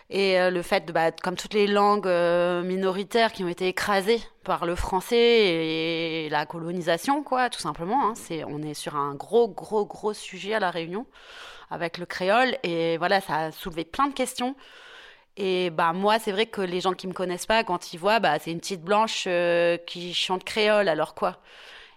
Et 0.10 0.50
le 0.50 0.62
fait, 0.64 0.86
de, 0.86 0.92
bah, 0.92 1.12
comme 1.12 1.36
toutes 1.36 1.54
les 1.54 1.68
langues 1.68 2.08
minoritaires 2.66 3.32
qui 3.32 3.44
ont 3.44 3.48
été 3.48 3.68
écrasées 3.68 4.20
par 4.44 4.66
le 4.66 4.76
français 4.76 5.18
et, 6.26 6.30
la 6.30 6.46
colonisation, 6.48 7.24
quoi, 7.24 7.50
tout 7.50 7.60
simplement. 7.60 8.08
Hein, 8.08 8.14
c'est, 8.16 8.44
on 8.44 8.62
est 8.64 8.74
sur 8.74 8.96
un 8.96 9.14
gros, 9.14 9.48
gros, 9.48 9.86
gros 9.86 10.14
sujet 10.14 10.56
à 10.56 10.60
La 10.60 10.72
Réunion 10.72 11.06
avec 11.70 11.98
le 11.98 12.06
créole. 12.06 12.58
Et 12.64 12.98
voilà, 12.98 13.22
ça 13.22 13.36
a 13.38 13.52
soulevé 13.52 13.86
plein 13.86 14.08
de 14.08 14.14
questions. 14.14 14.56
Et 15.38 15.70
bah 15.70 15.94
moi, 15.94 16.20
c'est 16.20 16.32
vrai 16.32 16.48
que 16.48 16.62
les 16.62 16.82
gens 16.82 16.94
qui 16.94 17.08
me 17.08 17.14
connaissent 17.14 17.46
pas, 17.46 17.64
quand 17.64 17.94
ils 17.94 17.98
voient, 17.98 18.20
bah 18.20 18.40
c'est 18.40 18.52
une 18.52 18.60
petite 18.60 18.84
blanche 18.84 19.24
euh, 19.28 19.78
qui 19.78 20.14
chante 20.14 20.44
créole, 20.44 20.90
alors 20.90 21.16
quoi? 21.16 21.38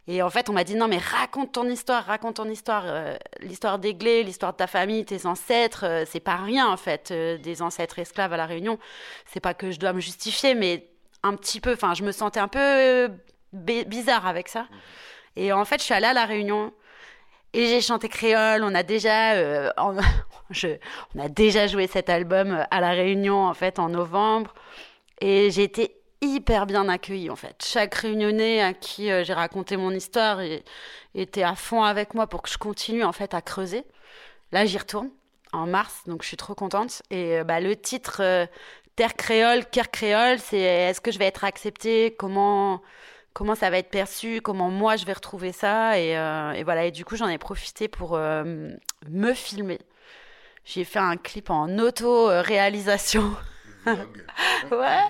Et 0.09 0.21
en 0.23 0.31
fait, 0.31 0.49
on 0.51 0.53
m'a 0.53 0.65
dit 0.65 0.75
non, 0.75 0.89
mais 0.89 0.99
raconte 0.99 1.53
ton 1.53 1.69
histoire, 1.69 2.05
raconte 2.05 2.37
ton 2.37 2.49
histoire, 2.49 2.85
euh, 2.87 3.17
l'histoire 3.41 3.79
d'Aiglé, 3.79 4.25
l'histoire 4.25 4.53
de 4.53 4.57
ta 4.57 4.67
famille, 4.67 5.05
tes 5.05 5.27
ancêtres, 5.27 5.85
euh, 5.87 6.05
c'est 6.07 6.21
pas 6.21 6.37
rien 6.37 6.69
en 6.69 6.77
fait, 6.77 7.13
des 7.13 7.63
ancêtres 7.63 7.99
esclaves 7.99 8.33
à 8.33 8.37
la 8.37 8.47
Réunion. 8.47 8.79
C'est 9.27 9.41
pas 9.41 9.55
que 9.55 9.71
je 9.71 9.79
dois 9.79 9.93
me 9.93 10.01
justifier, 10.01 10.55
mais 10.55 10.89
un 11.23 11.37
petit 11.37 11.61
peu. 11.61 11.73
Enfin, 11.73 11.95
je 11.95 12.03
me 12.03 12.13
sentais 12.13 12.41
un 12.41 12.49
peu 12.49 13.11
bizarre 13.53 14.27
avec 14.27 14.49
ça. 14.49 14.67
Et 15.37 15.53
en 15.53 15.65
fait, 15.65 15.79
je 15.79 15.85
suis 15.85 15.95
allée 15.95 16.07
à 16.07 16.13
la 16.13 16.27
Réunion 16.27 16.73
et 17.53 17.67
j'ai 17.67 17.81
chanté 17.81 18.09
créole. 18.09 18.63
On 18.65 18.75
a 18.75 18.83
déjà, 18.83 19.33
euh, 19.35 19.71
je, 20.51 20.69
on 21.15 21.21
a 21.21 21.29
déjà 21.29 21.67
joué 21.67 21.87
cet 21.87 22.09
album 22.09 22.53
euh, 22.53 22.65
à 22.71 22.81
la 22.81 22.91
Réunion 22.91 23.47
en 23.47 23.55
fait 23.55 23.79
en 23.79 23.89
novembre. 23.89 24.55
Et 25.21 25.51
j'ai 25.51 25.63
été 25.63 26.02
hyper 26.23 26.67
bien 26.67 26.89
accueillie 26.89 27.31
en 27.31 27.37
fait. 27.37 27.63
Chaque 27.65 27.95
réunionnais 27.95 28.63
à 28.63 28.73
qui 28.73 29.11
euh, 29.11 29.25
j'ai 29.25 29.35
raconté 29.35 29.77
mon 29.77 29.91
histoire 29.91 30.41
était 31.15 31.43
à 31.43 31.55
fond 31.55 31.83
avec 31.83 32.15
moi 32.15 32.27
pour 32.27 32.43
que 32.43 32.49
je 32.49 32.59
continue 32.59 33.05
en 33.05 33.13
fait 33.13 33.35
à 33.35 33.43
creuser. 33.43 33.85
Là, 34.53 34.65
j'y 34.65 34.79
retourne 34.79 35.11
en 35.53 35.67
mars, 35.67 36.03
donc 36.07 36.23
je 36.23 36.29
suis 36.29 36.37
trop 36.37 36.55
contente. 36.55 37.03
Et 37.11 37.43
bah, 37.45 37.61
le 37.61 37.77
titre 37.77 38.49
Terre 38.97 39.17
créole, 39.17 39.65
Caire 39.67 39.91
créole, 39.91 40.39
c'est 40.39 40.61
est-ce 40.61 41.01
que 41.01 41.11
je 41.11 41.19
vais 41.19 41.27
être 41.27 41.45
acceptée? 41.45 42.15
Comment 42.19 42.83
comment 43.33 43.55
ça 43.55 43.71
va 43.71 43.79
être 43.79 43.91
perçu, 43.91 44.41
comment 44.43 44.71
moi 44.71 44.97
je 44.97 45.07
vais 45.07 45.13
retrouver 45.13 45.53
ça? 45.53 45.99
Et, 45.99 46.17
euh, 46.17 46.63
voilà, 46.65 46.87
et 46.87 46.91
du 46.91 47.05
coup, 47.05 47.17
j'en 47.17 47.29
ai 47.29 47.39
profité 47.39 47.89
pour 47.89 48.15
euh, 48.15 48.71
me 49.09 49.33
filmer. 49.35 49.79
J'ai 50.65 50.85
fait 50.85 50.99
un 50.99 51.17
clip 51.17 51.51
en 51.51 51.79
auto-réalisation. 51.79 53.35
ouais. 54.71 55.03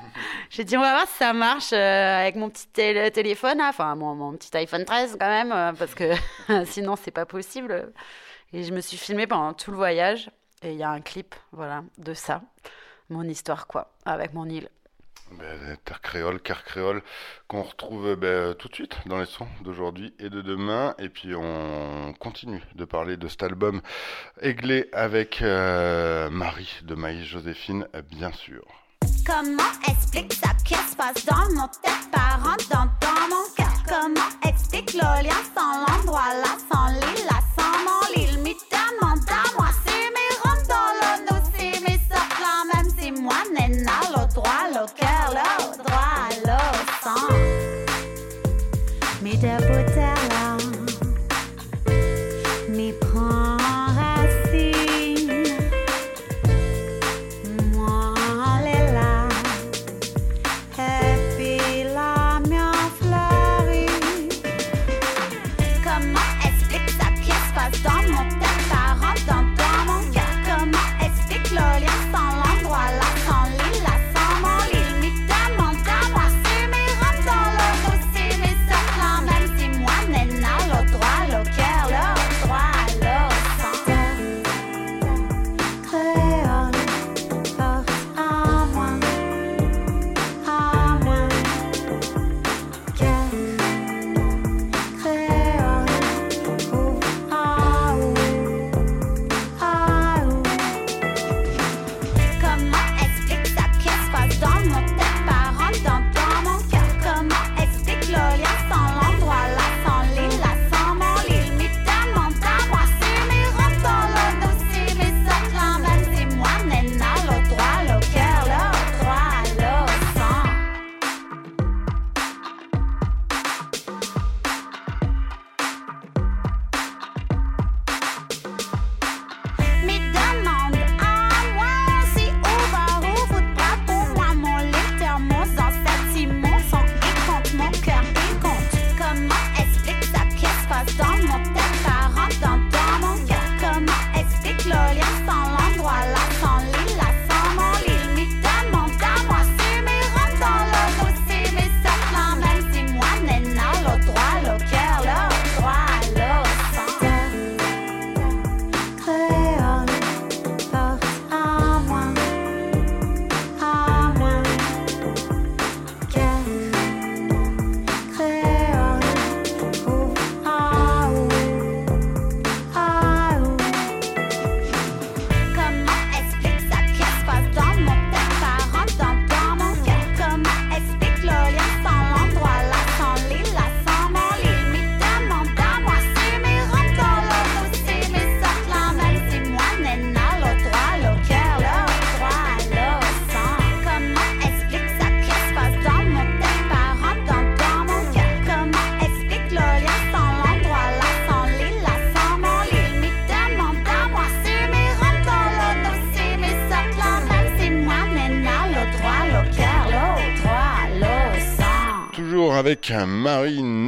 J'ai 0.51 0.65
dit, 0.65 0.77
on 0.77 0.81
va 0.81 0.93
voir 0.93 1.09
si 1.09 1.15
ça 1.15 1.33
marche 1.33 1.73
euh, 1.73 2.21
avec 2.21 2.37
mon 2.37 2.51
petit 2.51 2.67
téléphone, 2.69 3.61
enfin 3.61 3.95
mon, 3.95 4.37
petit 4.37 4.57
iPhone 4.57 4.85
13 4.85 5.17
quand 5.21 5.29
même, 5.29 5.77
parce 5.77 5.95
que 5.95 6.13
sinon 6.65 6.97
c'est 6.97 7.11
pas 7.11 7.27
possible. 7.27 7.93
Et 8.53 8.65
je 8.65 8.73
me 8.73 8.81
suis 8.81 8.97
filmée 8.97 9.27
pendant 9.27 9.53
tout 9.55 9.71
le 9.71 9.77
voyage. 9.77 10.31
Et 10.63 10.73
il 10.73 10.79
y 10.79 10.83
a 10.83 10.91
un 10.91 11.01
clip, 11.01 11.35
voilà, 11.53 11.83
de 11.99 12.15
ça. 12.15 12.43
Mon 13.09 13.25
histoire, 13.25 13.67
quoi, 13.67 13.93
avec 14.05 14.33
mon 14.33 14.49
île. 14.49 14.69
Ben, 15.39 15.77
terre 15.85 16.01
créole, 16.01 16.41
car 16.41 16.65
créole, 16.65 17.03
qu'on 17.49 17.63
retrouve 17.63 18.15
ben, 18.17 18.55
tout 18.55 18.69
de 18.69 18.75
suite 18.75 18.97
dans 19.07 19.19
les 19.19 19.27
sons 19.27 19.49
d'aujourd'hui 19.63 20.15
et 20.19 20.31
de 20.31 20.41
demain. 20.43 20.95
Et 20.99 21.09
puis 21.09 21.35
on 21.35 22.15
continue 22.19 22.63
de 22.75 22.85
parler 22.85 23.17
de 23.17 23.29
cet 23.29 23.43
album 23.43 23.81
Aiglé 24.41 24.89
avec 24.93 25.43
euh, 25.43 26.31
Marie 26.31 26.81
de 26.85 26.95
Maïs 26.95 27.25
Joséphine, 27.25 27.87
bien 28.11 28.33
sûr. 28.33 28.63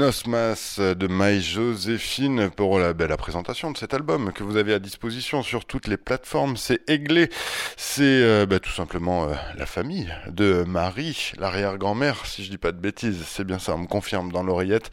Marie 0.05 0.13
Nosmas 0.13 0.81
de 0.81 1.07
My 1.09 1.41
Joséphine 1.41 2.51
pour 2.51 2.79
la, 2.79 2.93
belle 2.93 3.17
présentation 3.17 3.71
de 3.71 3.79
cet 3.79 3.95
album 3.95 4.33
que 4.33 4.43
vous 4.43 4.59
avez 4.59 4.75
à 4.75 4.79
disposition 4.79 5.43
sur 5.43 5.65
toutes 5.65 5.87
les 5.87 5.97
plateformes. 5.97 6.59
C'est 6.59 6.83
Aiglé, 6.91 7.31
c'est 7.79 8.03
euh, 8.03 8.45
bah, 8.45 8.59
tout 8.61 8.73
simplement 8.73 9.25
euh, 9.25 9.35
la 9.57 9.65
famille 9.65 10.15
de 10.29 10.63
Marie, 10.65 11.33
l'arrière-grand-mère, 11.39 12.27
si 12.27 12.45
je 12.45 12.51
dis 12.51 12.59
pas 12.59 12.73
de 12.73 12.77
bêtises, 12.79 13.25
c'est 13.27 13.45
bien 13.45 13.59
ça, 13.59 13.77
on 13.77 13.79
me 13.79 13.87
confirme 13.87 14.31
dans 14.31 14.43
l'oreillette. 14.43 14.91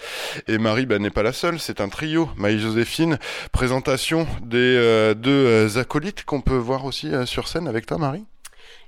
Et 0.47 0.57
Marie 0.57 0.85
bah, 0.85 0.97
n'est 0.97 1.09
pas 1.09 1.23
la 1.23 1.33
seule, 1.33 1.59
c'est 1.59 1.81
un 1.81 1.89
trio, 1.89 2.29
My 2.37 2.57
Joséphine. 2.57 3.19
Présentation 3.51 4.25
des 4.41 4.77
euh, 4.77 5.13
deux 5.13 5.77
acolytes 5.77 6.23
qu'on 6.23 6.41
peut 6.41 6.55
voir 6.55 6.85
aussi 6.85 7.11
sur 7.25 7.49
scène 7.49 7.67
avec 7.67 7.85
toi, 7.85 7.97
Marie 7.97 8.23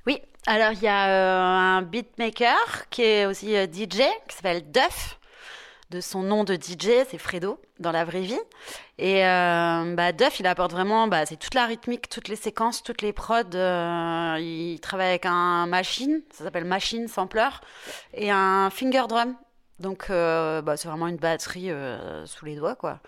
Oui, 0.08 0.20
alors, 0.48 0.72
il 0.72 0.84
y 0.84 0.88
a 0.88 1.76
un 1.76 1.82
beatmaker 1.82 2.88
qui 2.90 3.02
est 3.02 3.26
aussi 3.26 3.56
DJ, 3.56 4.04
qui 4.28 4.36
s'appelle 4.36 4.64
Duff. 4.72 5.20
De 5.94 6.02
son 6.02 6.24
nom 6.24 6.44
de 6.44 6.56
DJ, 6.56 7.06
c'est 7.08 7.20
Fredo, 7.20 7.62
dans 7.80 7.92
la 7.92 8.04
vraie 8.04 8.22
vie. 8.22 8.40
Et 8.98 9.24
euh, 9.28 9.94
bah, 9.94 10.12
Duff, 10.12 10.40
il 10.40 10.48
apporte 10.48 10.72
vraiment, 10.72 11.08
bah, 11.08 11.28
c'est 11.28 11.38
toute 11.38 11.54
la 11.54 11.68
rythmique, 11.68 12.10
toutes 12.10 12.30
les 12.30 12.36
séquences, 12.36 12.82
toutes 12.82 13.04
les 13.04 13.14
prods. 13.14 13.44
il 14.40 14.80
travaille 14.82 15.10
avec 15.10 15.28
un 15.28 15.68
machine, 15.68 16.24
ça 16.32 16.46
s'appelle 16.46 16.66
Machine 16.66 17.08
Sampler, 17.08 17.50
et 18.16 18.32
un 18.32 18.72
finger 18.72 19.04
drum. 19.08 19.36
Donc, 19.78 20.08
bah, 20.10 20.78
c'est 20.78 20.88
vraiment 20.88 21.08
une 21.08 21.18
batterie 21.18 21.70
sous 22.26 22.46
les 22.46 22.56
doigts, 22.56 22.76
quoi. 22.76 23.00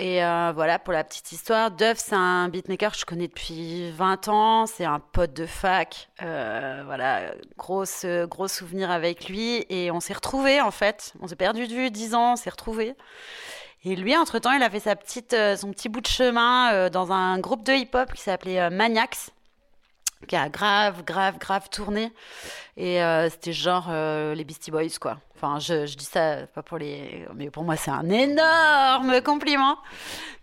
Et 0.00 0.24
euh, 0.24 0.50
voilà, 0.52 0.80
pour 0.80 0.92
la 0.92 1.04
petite 1.04 1.30
histoire, 1.30 1.70
Duff, 1.70 1.98
c'est 1.98 2.16
un 2.16 2.48
beatmaker 2.48 2.92
que 2.92 2.98
je 2.98 3.04
connais 3.04 3.28
depuis 3.28 3.92
20 3.92 4.28
ans. 4.28 4.66
C'est 4.66 4.84
un 4.84 4.98
pote 4.98 5.32
de 5.32 5.46
fac. 5.46 6.08
Euh, 6.20 6.82
voilà, 6.84 7.32
gros, 7.56 7.84
gros 8.28 8.48
souvenir 8.48 8.90
avec 8.90 9.28
lui. 9.28 9.64
Et 9.68 9.92
on 9.92 10.00
s'est 10.00 10.14
retrouvés, 10.14 10.60
en 10.60 10.72
fait. 10.72 11.12
On 11.20 11.28
s'est 11.28 11.36
perdu 11.36 11.68
de 11.68 11.72
vue 11.72 11.90
10 11.92 12.14
ans, 12.14 12.32
on 12.32 12.36
s'est 12.36 12.50
retrouvés. 12.50 12.94
Et 13.84 13.94
lui, 13.94 14.16
entre-temps, 14.16 14.52
il 14.52 14.62
a 14.64 14.70
fait 14.70 14.80
sa 14.80 14.96
petite, 14.96 15.32
euh, 15.32 15.56
son 15.56 15.70
petit 15.70 15.88
bout 15.88 16.00
de 16.00 16.08
chemin 16.08 16.88
dans 16.90 17.12
un 17.12 17.38
groupe 17.38 17.62
de 17.62 17.72
hip-hop 17.72 18.12
qui 18.12 18.22
s'appelait 18.22 18.70
Maniacs 18.70 19.30
qui 20.26 20.36
a 20.36 20.48
grave, 20.48 21.04
grave, 21.04 21.38
grave 21.38 21.68
tourné. 21.70 22.12
Et 22.76 23.02
euh, 23.02 23.30
c'était 23.30 23.52
genre 23.52 23.86
euh, 23.90 24.34
les 24.34 24.44
Beastie 24.44 24.70
Boys, 24.70 24.98
quoi. 25.00 25.18
Enfin, 25.36 25.58
je, 25.58 25.86
je, 25.86 25.96
dis 25.96 26.04
ça 26.04 26.46
pas 26.54 26.62
pour 26.62 26.78
les. 26.78 27.26
Mais 27.34 27.50
pour 27.50 27.62
moi, 27.62 27.76
c'est 27.76 27.90
un 27.90 28.08
énorme 28.08 29.20
compliment. 29.22 29.78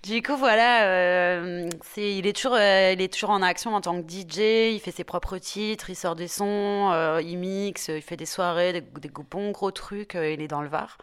Du 0.04 0.22
coup, 0.22 0.36
voilà, 0.38 0.84
euh, 0.86 1.70
c'est, 1.84 2.16
il, 2.16 2.28
est 2.28 2.34
toujours, 2.34 2.58
il 2.58 3.02
est 3.02 3.12
toujours 3.14 3.32
en 3.32 3.42
action 3.42 3.76
en 3.76 3.82
tant 3.82 4.02
que 4.02 4.08
DJ. 4.10 4.74
Il 4.74 4.80
fait 4.80 4.92
ses 4.92 5.04
propres 5.04 5.38
titres, 5.38 5.90
il 5.90 5.96
sort 5.96 6.16
des 6.16 6.28
sons, 6.28 7.20
il 7.20 7.38
mixe, 7.38 7.90
il 7.90 8.02
fait 8.02 8.18
des 8.18 8.26
soirées, 8.26 8.74
des, 8.74 8.82
des 8.82 9.10
bons 9.10 9.52
gros 9.52 9.72
trucs. 9.72 10.14
il 10.14 10.42
est 10.42 10.48
dans 10.48 10.62
le 10.62 10.70
Var. 10.70 10.98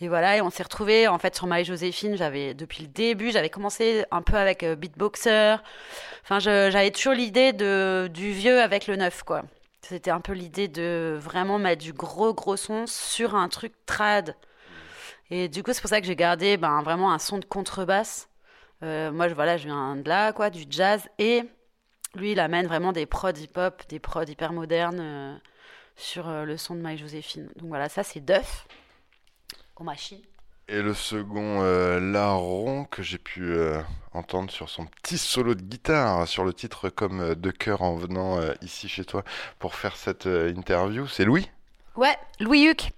Et 0.00 0.08
voilà, 0.08 0.36
et 0.36 0.40
on 0.40 0.50
s'est 0.50 0.62
retrouvés 0.62 1.08
en 1.08 1.18
fait 1.18 1.36
sur 1.36 1.46
Marie 1.46 1.64
Joséphine. 1.64 2.16
J'avais 2.16 2.54
depuis 2.54 2.82
le 2.82 2.88
début, 2.88 3.30
j'avais 3.30 3.50
commencé 3.50 4.04
un 4.10 4.22
peu 4.22 4.36
avec 4.36 4.64
beatboxer. 4.64 5.56
Enfin, 6.24 6.38
j'avais 6.40 6.90
toujours 6.90 7.14
l'idée 7.14 7.52
de 7.52 8.10
du 8.12 8.32
vieux 8.32 8.60
avec 8.60 8.86
le 8.86 8.96
neuf, 8.96 9.22
quoi. 9.22 9.42
C'était 9.82 10.10
un 10.10 10.20
peu 10.20 10.32
l'idée 10.32 10.66
de 10.66 11.18
vraiment 11.20 11.58
mettre 11.58 11.82
du 11.82 11.92
gros 11.92 12.32
gros 12.32 12.56
son 12.56 12.86
sur 12.86 13.34
un 13.34 13.48
truc 13.48 13.74
trad. 13.86 14.34
Et 15.30 15.48
du 15.48 15.62
coup, 15.62 15.72
c'est 15.72 15.80
pour 15.80 15.90
ça 15.90 16.00
que 16.00 16.06
j'ai 16.06 16.16
gardé 16.16 16.56
ben, 16.56 16.82
vraiment 16.82 17.12
un 17.12 17.18
son 17.18 17.38
de 17.38 17.44
contrebasse. 17.44 18.28
Euh, 18.82 19.12
moi, 19.12 19.28
je, 19.28 19.34
voilà, 19.34 19.56
je 19.56 19.64
viens 19.66 19.96
de 19.96 20.08
là, 20.08 20.32
quoi, 20.32 20.50
du 20.50 20.64
jazz. 20.68 21.08
Et 21.18 21.42
lui, 22.14 22.32
il 22.32 22.40
amène 22.40 22.66
vraiment 22.66 22.92
des 22.92 23.06
prods 23.06 23.30
hip-hop, 23.30 23.82
des 23.88 23.98
prods 23.98 24.24
hyper 24.24 24.52
modernes 24.52 25.00
euh, 25.00 25.36
sur 25.96 26.28
euh, 26.28 26.44
le 26.44 26.56
son 26.56 26.74
de 26.74 26.80
Marie 26.80 26.98
Joséphine. 26.98 27.48
Donc 27.56 27.68
voilà, 27.68 27.88
ça, 27.88 28.02
c'est 28.02 28.20
Duff, 28.20 28.66
Et 30.68 30.80
le 30.80 30.94
second 30.94 31.60
euh, 31.62 32.00
larron 32.00 32.84
que 32.84 33.02
j'ai 33.02 33.18
pu 33.18 33.42
euh, 33.42 33.80
entendre 34.12 34.50
sur 34.50 34.70
son 34.70 34.86
petit 34.86 35.18
solo 35.18 35.54
de 35.54 35.60
guitare 35.60 36.26
sur 36.26 36.44
le 36.44 36.54
titre 36.54 36.88
comme 36.88 37.20
euh, 37.20 37.34
de 37.34 37.50
cœur 37.50 37.82
en 37.82 37.96
venant 37.96 38.38
ici 38.62 38.88
chez 38.88 39.04
toi 39.04 39.24
pour 39.58 39.74
faire 39.74 39.96
cette 39.96 40.26
interview, 40.26 41.06
c'est 41.06 41.24
Louis 41.24 41.50
Ouais, 41.96 42.16
Louis 42.40 42.66
Huc. 42.66 42.92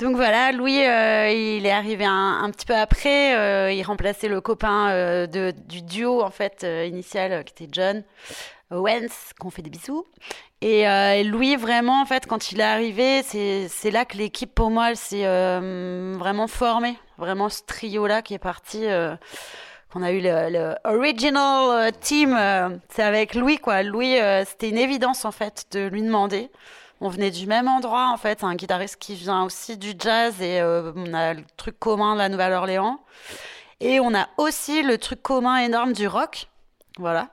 Donc 0.00 0.16
voilà, 0.16 0.52
Louis, 0.52 0.74
il 0.74 1.66
est 1.66 1.70
arrivé 1.70 2.04
un, 2.04 2.50
petit 2.50 2.66
peu 2.66 2.74
après. 2.76 3.74
il 3.74 3.82
remplaçait 3.82 4.28
le 4.28 4.40
copain 4.40 5.26
de, 5.26 5.52
du 5.66 5.82
duo 5.82 6.22
en 6.22 6.30
fait 6.30 6.66
initial 6.86 7.44
qui 7.44 7.64
était 7.64 7.68
John 7.72 8.04
Owens, 8.70 9.32
qu'on 9.38 9.50
fait 9.50 9.62
des 9.62 9.70
bisous. 9.70 10.04
Euh, 10.62 11.12
et 11.12 11.24
Louis, 11.24 11.56
vraiment, 11.56 12.02
en 12.02 12.04
fait, 12.04 12.26
quand 12.26 12.52
il 12.52 12.60
est 12.60 12.64
arrivé, 12.64 13.22
c'est 13.22 13.90
là 13.90 14.04
que 14.04 14.16
l'équipe, 14.16 14.54
pour 14.54 14.70
moi, 14.70 14.94
s'est 14.94 15.26
euh, 15.26 16.14
vraiment 16.18 16.48
formée. 16.48 16.98
Vraiment, 17.16 17.48
ce 17.48 17.62
trio-là 17.62 18.22
qui 18.22 18.34
est 18.34 18.38
parti, 18.38 18.84
euh, 18.84 19.16
qu'on 19.92 20.02
a 20.02 20.12
eu 20.12 20.20
le, 20.20 20.74
original 20.84 21.92
team, 22.00 22.38
c'est 22.90 23.02
avec 23.02 23.34
Louis, 23.34 23.58
quoi. 23.58 23.82
Louis, 23.82 24.16
c'était 24.46 24.68
une 24.68 24.78
évidence, 24.78 25.24
en 25.24 25.32
fait, 25.32 25.66
de 25.72 25.86
lui 25.86 26.02
demander. 26.02 26.50
On 27.00 27.08
venait 27.08 27.30
du 27.30 27.46
même 27.46 27.68
endroit, 27.68 28.10
en 28.12 28.16
fait, 28.16 28.44
un 28.44 28.54
guitariste 28.54 28.96
qui 28.96 29.14
vient 29.14 29.44
aussi 29.44 29.78
du 29.78 29.92
jazz, 29.98 30.42
et 30.42 30.62
on 30.62 31.14
a 31.14 31.34
le 31.34 31.44
truc 31.56 31.78
commun 31.78 32.14
de 32.14 32.18
la 32.18 32.28
Nouvelle-Orléans. 32.28 33.00
Et 33.80 34.00
on 34.00 34.14
a 34.14 34.28
aussi 34.36 34.82
le 34.82 34.98
truc 34.98 35.22
commun 35.22 35.58
énorme 35.58 35.92
du 35.92 36.08
rock. 36.08 36.48
Voilà 36.98 37.28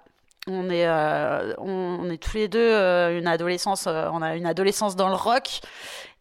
on 0.47 0.69
est, 0.69 0.85
euh, 0.85 1.53
on, 1.57 2.09
est 2.09 2.21
tous 2.21 2.37
les 2.37 2.47
deux 2.47 2.59
euh, 2.59 3.17
une 3.17 3.27
adolescence, 3.27 3.87
euh, 3.87 4.09
on 4.13 4.21
a 4.21 4.35
une 4.35 4.45
adolescence 4.45 4.95
dans 4.95 5.09
le 5.09 5.15
rock. 5.15 5.61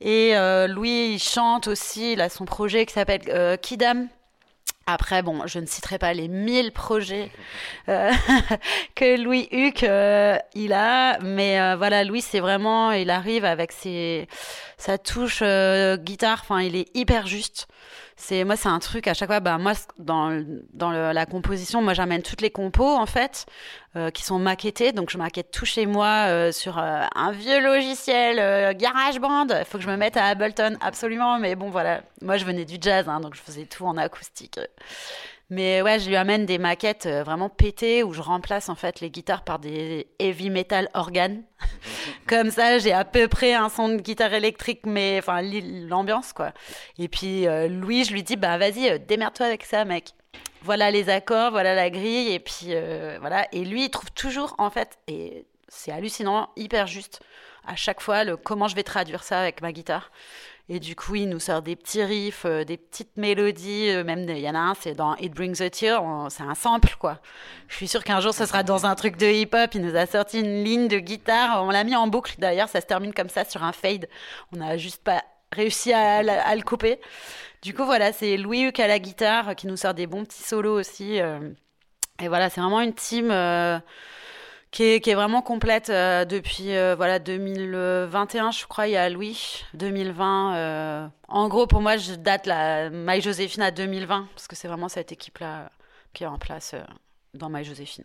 Et 0.00 0.34
Louis, 0.68 1.12
il 1.14 1.18
chante 1.18 1.68
aussi, 1.68 2.12
il 2.12 2.20
a 2.20 2.28
son 2.28 2.44
projet 2.44 2.84
qui 2.84 2.92
s'appelle 2.92 3.58
Kidam. 3.60 4.08
Après, 4.86 5.22
bon, 5.22 5.46
je 5.46 5.60
ne 5.60 5.66
citerai 5.66 5.96
pas 5.98 6.12
les 6.12 6.28
mille 6.28 6.72
projets 6.72 7.30
que 7.86 9.16
Louis 9.22 9.48
Huck 9.50 9.82
il 10.54 10.72
a, 10.74 11.18
mais 11.20 11.74
voilà, 11.76 12.04
Louis, 12.04 12.20
c'est 12.20 12.40
vraiment, 12.40 12.90
il 12.92 13.08
arrive 13.08 13.46
avec 13.46 13.72
ses, 13.72 14.28
sa 14.76 14.98
touche 14.98 15.42
guitare, 15.42 16.40
enfin, 16.42 16.60
il 16.60 16.76
est 16.76 16.94
hyper 16.94 17.26
juste 17.26 17.66
c'est 18.16 18.44
moi 18.44 18.56
c'est 18.56 18.68
un 18.68 18.78
truc 18.78 19.08
à 19.08 19.14
chaque 19.14 19.28
fois 19.28 19.40
bah 19.40 19.58
moi 19.58 19.72
dans 19.98 20.44
dans 20.72 20.90
la 20.90 21.26
composition 21.26 21.82
moi 21.82 21.94
j'amène 21.94 22.22
toutes 22.22 22.40
les 22.40 22.50
compos 22.50 22.94
en 22.96 23.06
fait 23.06 23.46
euh, 23.96 24.10
qui 24.10 24.24
sont 24.24 24.40
maquettées. 24.40 24.90
Donc 24.90 25.10
je 25.10 25.18
maquette 25.18 25.52
tout 25.52 25.66
chez 25.66 25.86
moi 25.86 26.26
euh, 26.26 26.50
sur 26.50 26.78
euh, 26.78 27.04
un 27.14 27.30
vieux 27.30 27.60
logiciel 27.62 28.76
GarageBand. 28.76 29.46
Il 29.50 29.64
faut 29.64 29.78
que 29.78 29.84
je 29.84 29.88
me 29.88 29.96
mette 29.96 30.16
à 30.16 30.26
Ableton. 30.26 30.76
Absolument. 30.80 31.38
Mais 31.38 31.54
bon 31.54 31.70
voilà. 31.70 32.02
Moi 32.20 32.36
je 32.36 32.44
venais 32.44 32.64
du 32.64 32.76
jazz 32.80 33.08
hein, 33.08 33.20
donc 33.20 33.36
je 33.36 33.40
faisais 33.40 33.66
tout 33.66 33.86
en 33.86 33.96
acoustique 33.96 34.58
mais 35.50 35.82
ouais, 35.82 35.98
je 35.98 36.08
lui 36.08 36.16
amène 36.16 36.46
des 36.46 36.58
maquettes 36.58 37.06
euh, 37.06 37.22
vraiment 37.22 37.48
pétées 37.48 38.02
où 38.02 38.12
je 38.12 38.22
remplace 38.22 38.68
en 38.68 38.74
fait 38.74 39.00
les 39.00 39.10
guitares 39.10 39.44
par 39.44 39.58
des 39.58 40.08
heavy 40.18 40.50
metal 40.50 40.88
organes. 40.94 41.42
Comme 42.26 42.50
ça, 42.50 42.78
j'ai 42.78 42.92
à 42.92 43.04
peu 43.04 43.28
près 43.28 43.54
un 43.54 43.68
son 43.68 43.90
de 43.90 43.96
guitare 43.96 44.32
électrique, 44.32 44.80
mais 44.84 45.18
enfin 45.18 45.42
l'ambiance 45.42 46.32
quoi. 46.32 46.52
Et 46.98 47.08
puis 47.08 47.46
euh, 47.46 47.68
Louis, 47.68 48.04
je 48.04 48.12
lui 48.12 48.22
dis 48.22 48.36
bah 48.36 48.56
vas-y, 48.56 48.88
euh, 48.88 48.98
démerde-toi 48.98 49.46
avec 49.46 49.64
ça, 49.64 49.84
mec. 49.84 50.12
Voilà 50.62 50.90
les 50.90 51.10
accords, 51.10 51.50
voilà 51.50 51.74
la 51.74 51.90
grille, 51.90 52.32
et 52.32 52.38
puis 52.38 52.74
voilà. 53.20 53.46
Et 53.52 53.66
lui, 53.66 53.84
il 53.84 53.90
trouve 53.90 54.10
toujours 54.12 54.54
en 54.56 54.70
fait, 54.70 54.98
et 55.08 55.44
c'est 55.68 55.92
hallucinant, 55.92 56.48
hyper 56.56 56.86
juste 56.86 57.20
à 57.66 57.76
chaque 57.76 58.00
fois 58.00 58.24
le 58.24 58.36
comment 58.36 58.68
je 58.68 58.74
vais 58.74 58.82
traduire 58.82 59.22
ça 59.22 59.40
avec 59.40 59.60
ma 59.60 59.72
guitare. 59.72 60.10
Et 60.70 60.80
du 60.80 60.96
coup, 60.96 61.14
il 61.14 61.28
nous 61.28 61.40
sort 61.40 61.60
des 61.60 61.76
petits 61.76 62.02
riffs, 62.02 62.46
euh, 62.46 62.64
des 62.64 62.78
petites 62.78 63.18
mélodies. 63.18 63.90
Euh, 63.90 64.02
même, 64.02 64.26
il 64.30 64.38
y 64.38 64.48
en 64.48 64.54
a 64.54 64.58
un, 64.58 64.74
c'est 64.74 64.94
dans 64.94 65.14
It 65.16 65.34
Brings 65.34 65.60
a 65.60 65.68
Tear. 65.68 66.02
C'est 66.30 66.42
un 66.42 66.54
sample, 66.54 66.96
quoi. 66.98 67.20
Je 67.68 67.76
suis 67.76 67.88
sûre 67.88 68.02
qu'un 68.02 68.20
jour, 68.20 68.32
ce 68.32 68.46
sera 68.46 68.62
dans 68.62 68.86
un 68.86 68.94
truc 68.94 69.18
de 69.18 69.26
hip-hop. 69.26 69.74
Il 69.74 69.82
nous 69.82 69.94
a 69.94 70.06
sorti 70.06 70.40
une 70.40 70.64
ligne 70.64 70.88
de 70.88 70.98
guitare. 70.98 71.62
On 71.62 71.70
l'a 71.70 71.84
mis 71.84 71.94
en 71.94 72.06
boucle. 72.06 72.36
D'ailleurs, 72.38 72.70
ça 72.70 72.80
se 72.80 72.86
termine 72.86 73.12
comme 73.12 73.28
ça 73.28 73.44
sur 73.44 73.62
un 73.62 73.72
fade. 73.72 74.08
On 74.52 74.56
n'a 74.56 74.78
juste 74.78 75.02
pas 75.04 75.22
réussi 75.52 75.92
à, 75.92 76.22
le 76.22 76.62
couper. 76.62 76.98
Du 77.60 77.74
coup, 77.74 77.84
voilà, 77.84 78.12
c'est 78.14 78.38
Louis 78.38 78.66
Huck 78.66 78.80
à 78.80 78.86
la 78.86 78.98
guitare 78.98 79.54
qui 79.56 79.66
nous 79.66 79.76
sort 79.76 79.92
des 79.94 80.06
bons 80.06 80.24
petits 80.24 80.42
solos 80.42 80.78
aussi. 80.80 81.20
Euh. 81.20 81.50
et 82.22 82.28
voilà, 82.28 82.48
c'est 82.48 82.62
vraiment 82.62 82.80
une 82.80 82.94
team 82.94 83.30
qui 84.74 84.82
est, 84.82 85.14
vraiment 85.14 85.40
complète 85.40 85.88
euh, 85.88 86.24
depuis 86.24 86.74
euh, 86.74 86.96
voilà 86.96 87.20
2021 87.20 88.50
je 88.50 88.66
crois 88.66 88.88
il 88.88 88.92
y 88.92 88.96
a 88.96 89.08
Louis 89.08 89.62
2020 89.74 90.56
euh, 90.56 91.06
en 91.28 91.48
gros 91.48 91.68
pour 91.68 91.80
moi 91.80 91.96
je 91.96 92.14
date 92.14 92.46
la 92.46 92.90
My 92.90 93.20
Joséphine 93.20 93.62
à 93.62 93.70
2020 93.70 94.26
parce 94.34 94.48
que 94.48 94.56
c'est 94.56 94.66
vraiment 94.66 94.88
cette 94.88 95.12
équipe 95.12 95.38
là 95.38 95.70
qui 96.12 96.24
est 96.24 96.26
en 96.26 96.38
place 96.38 96.74
dans 97.34 97.48
My 97.48 97.62
Joséphine 97.62 98.04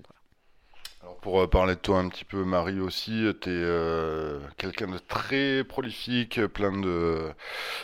Alors 1.01 1.15
pour 1.21 1.39
euh, 1.39 1.47
parler 1.47 1.75
de 1.75 1.79
toi 1.79 1.99
un 1.99 2.09
petit 2.09 2.25
peu, 2.25 2.43
Marie 2.43 2.81
aussi, 2.81 3.25
tu 3.39 3.49
es 3.49 3.53
euh, 3.53 4.41
quelqu'un 4.57 4.87
de 4.87 4.97
très 4.97 5.63
prolifique, 5.63 6.45
plein 6.47 6.77
de 6.77 7.31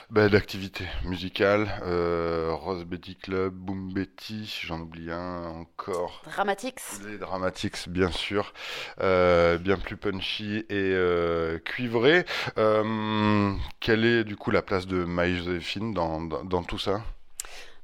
bah, 0.09 0.27
d'activités 0.27 0.85
musicales. 1.05 1.81
Euh, 1.83 2.49
Rose 2.51 2.83
Betty 2.83 3.15
Club, 3.15 3.53
Boom 3.53 3.93
Betty, 3.93 4.61
j'en 4.65 4.81
oublie 4.81 5.11
un 5.11 5.45
encore. 5.45 6.23
Dramatix. 6.25 6.99
Les 7.05 7.17
Dramatics, 7.17 7.87
bien 7.87 8.11
sûr, 8.11 8.53
euh, 8.99 9.57
bien 9.59 9.77
plus 9.77 9.95
punchy 9.95 10.65
et 10.69 10.73
euh, 10.73 11.57
cuivré. 11.59 12.25
Euh, 12.57 13.53
quelle 13.79 14.03
est 14.03 14.25
du 14.25 14.35
coup 14.35 14.51
la 14.51 14.61
place 14.61 14.87
de 14.87 15.05
Maï-Joséphine 15.05 15.93
dans, 15.93 16.19
dans, 16.19 16.43
dans 16.43 16.63
tout 16.63 16.79
ça? 16.79 17.01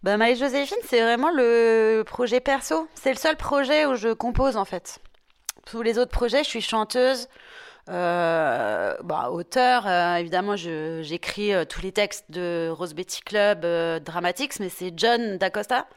Bah, 0.03 0.17
Maï-Joséphine, 0.17 0.77
c'est 0.83 1.01
vraiment 1.01 1.31
le 1.31 2.03
projet 2.03 2.41
perso. 2.41 2.89
C'est 2.95 3.11
le 3.11 3.17
seul 3.17 3.37
projet 3.37 3.85
où 3.85 3.95
je 3.95 4.11
compose 4.11 4.57
en 4.57 4.65
fait. 4.65 4.99
Tous 5.65 5.81
les 5.81 5.97
autres 5.99 6.11
projets, 6.11 6.43
je 6.43 6.49
suis 6.49 6.61
chanteuse, 6.61 7.27
euh, 7.89 8.95
bah, 9.03 9.29
auteur. 9.31 9.87
euh, 9.87 10.15
évidemment, 10.15 10.55
j'écris 10.55 11.53
euh, 11.53 11.65
tous 11.65 11.81
les 11.81 11.91
textes 11.91 12.25
de 12.29 12.69
Rose 12.71 12.93
Betty 12.93 13.21
Club, 13.21 13.65
Dramatix, 14.03 14.59
mais 14.59 14.69
c'est 14.69 14.93
John 14.95 15.37
Dacosta, 15.37 15.87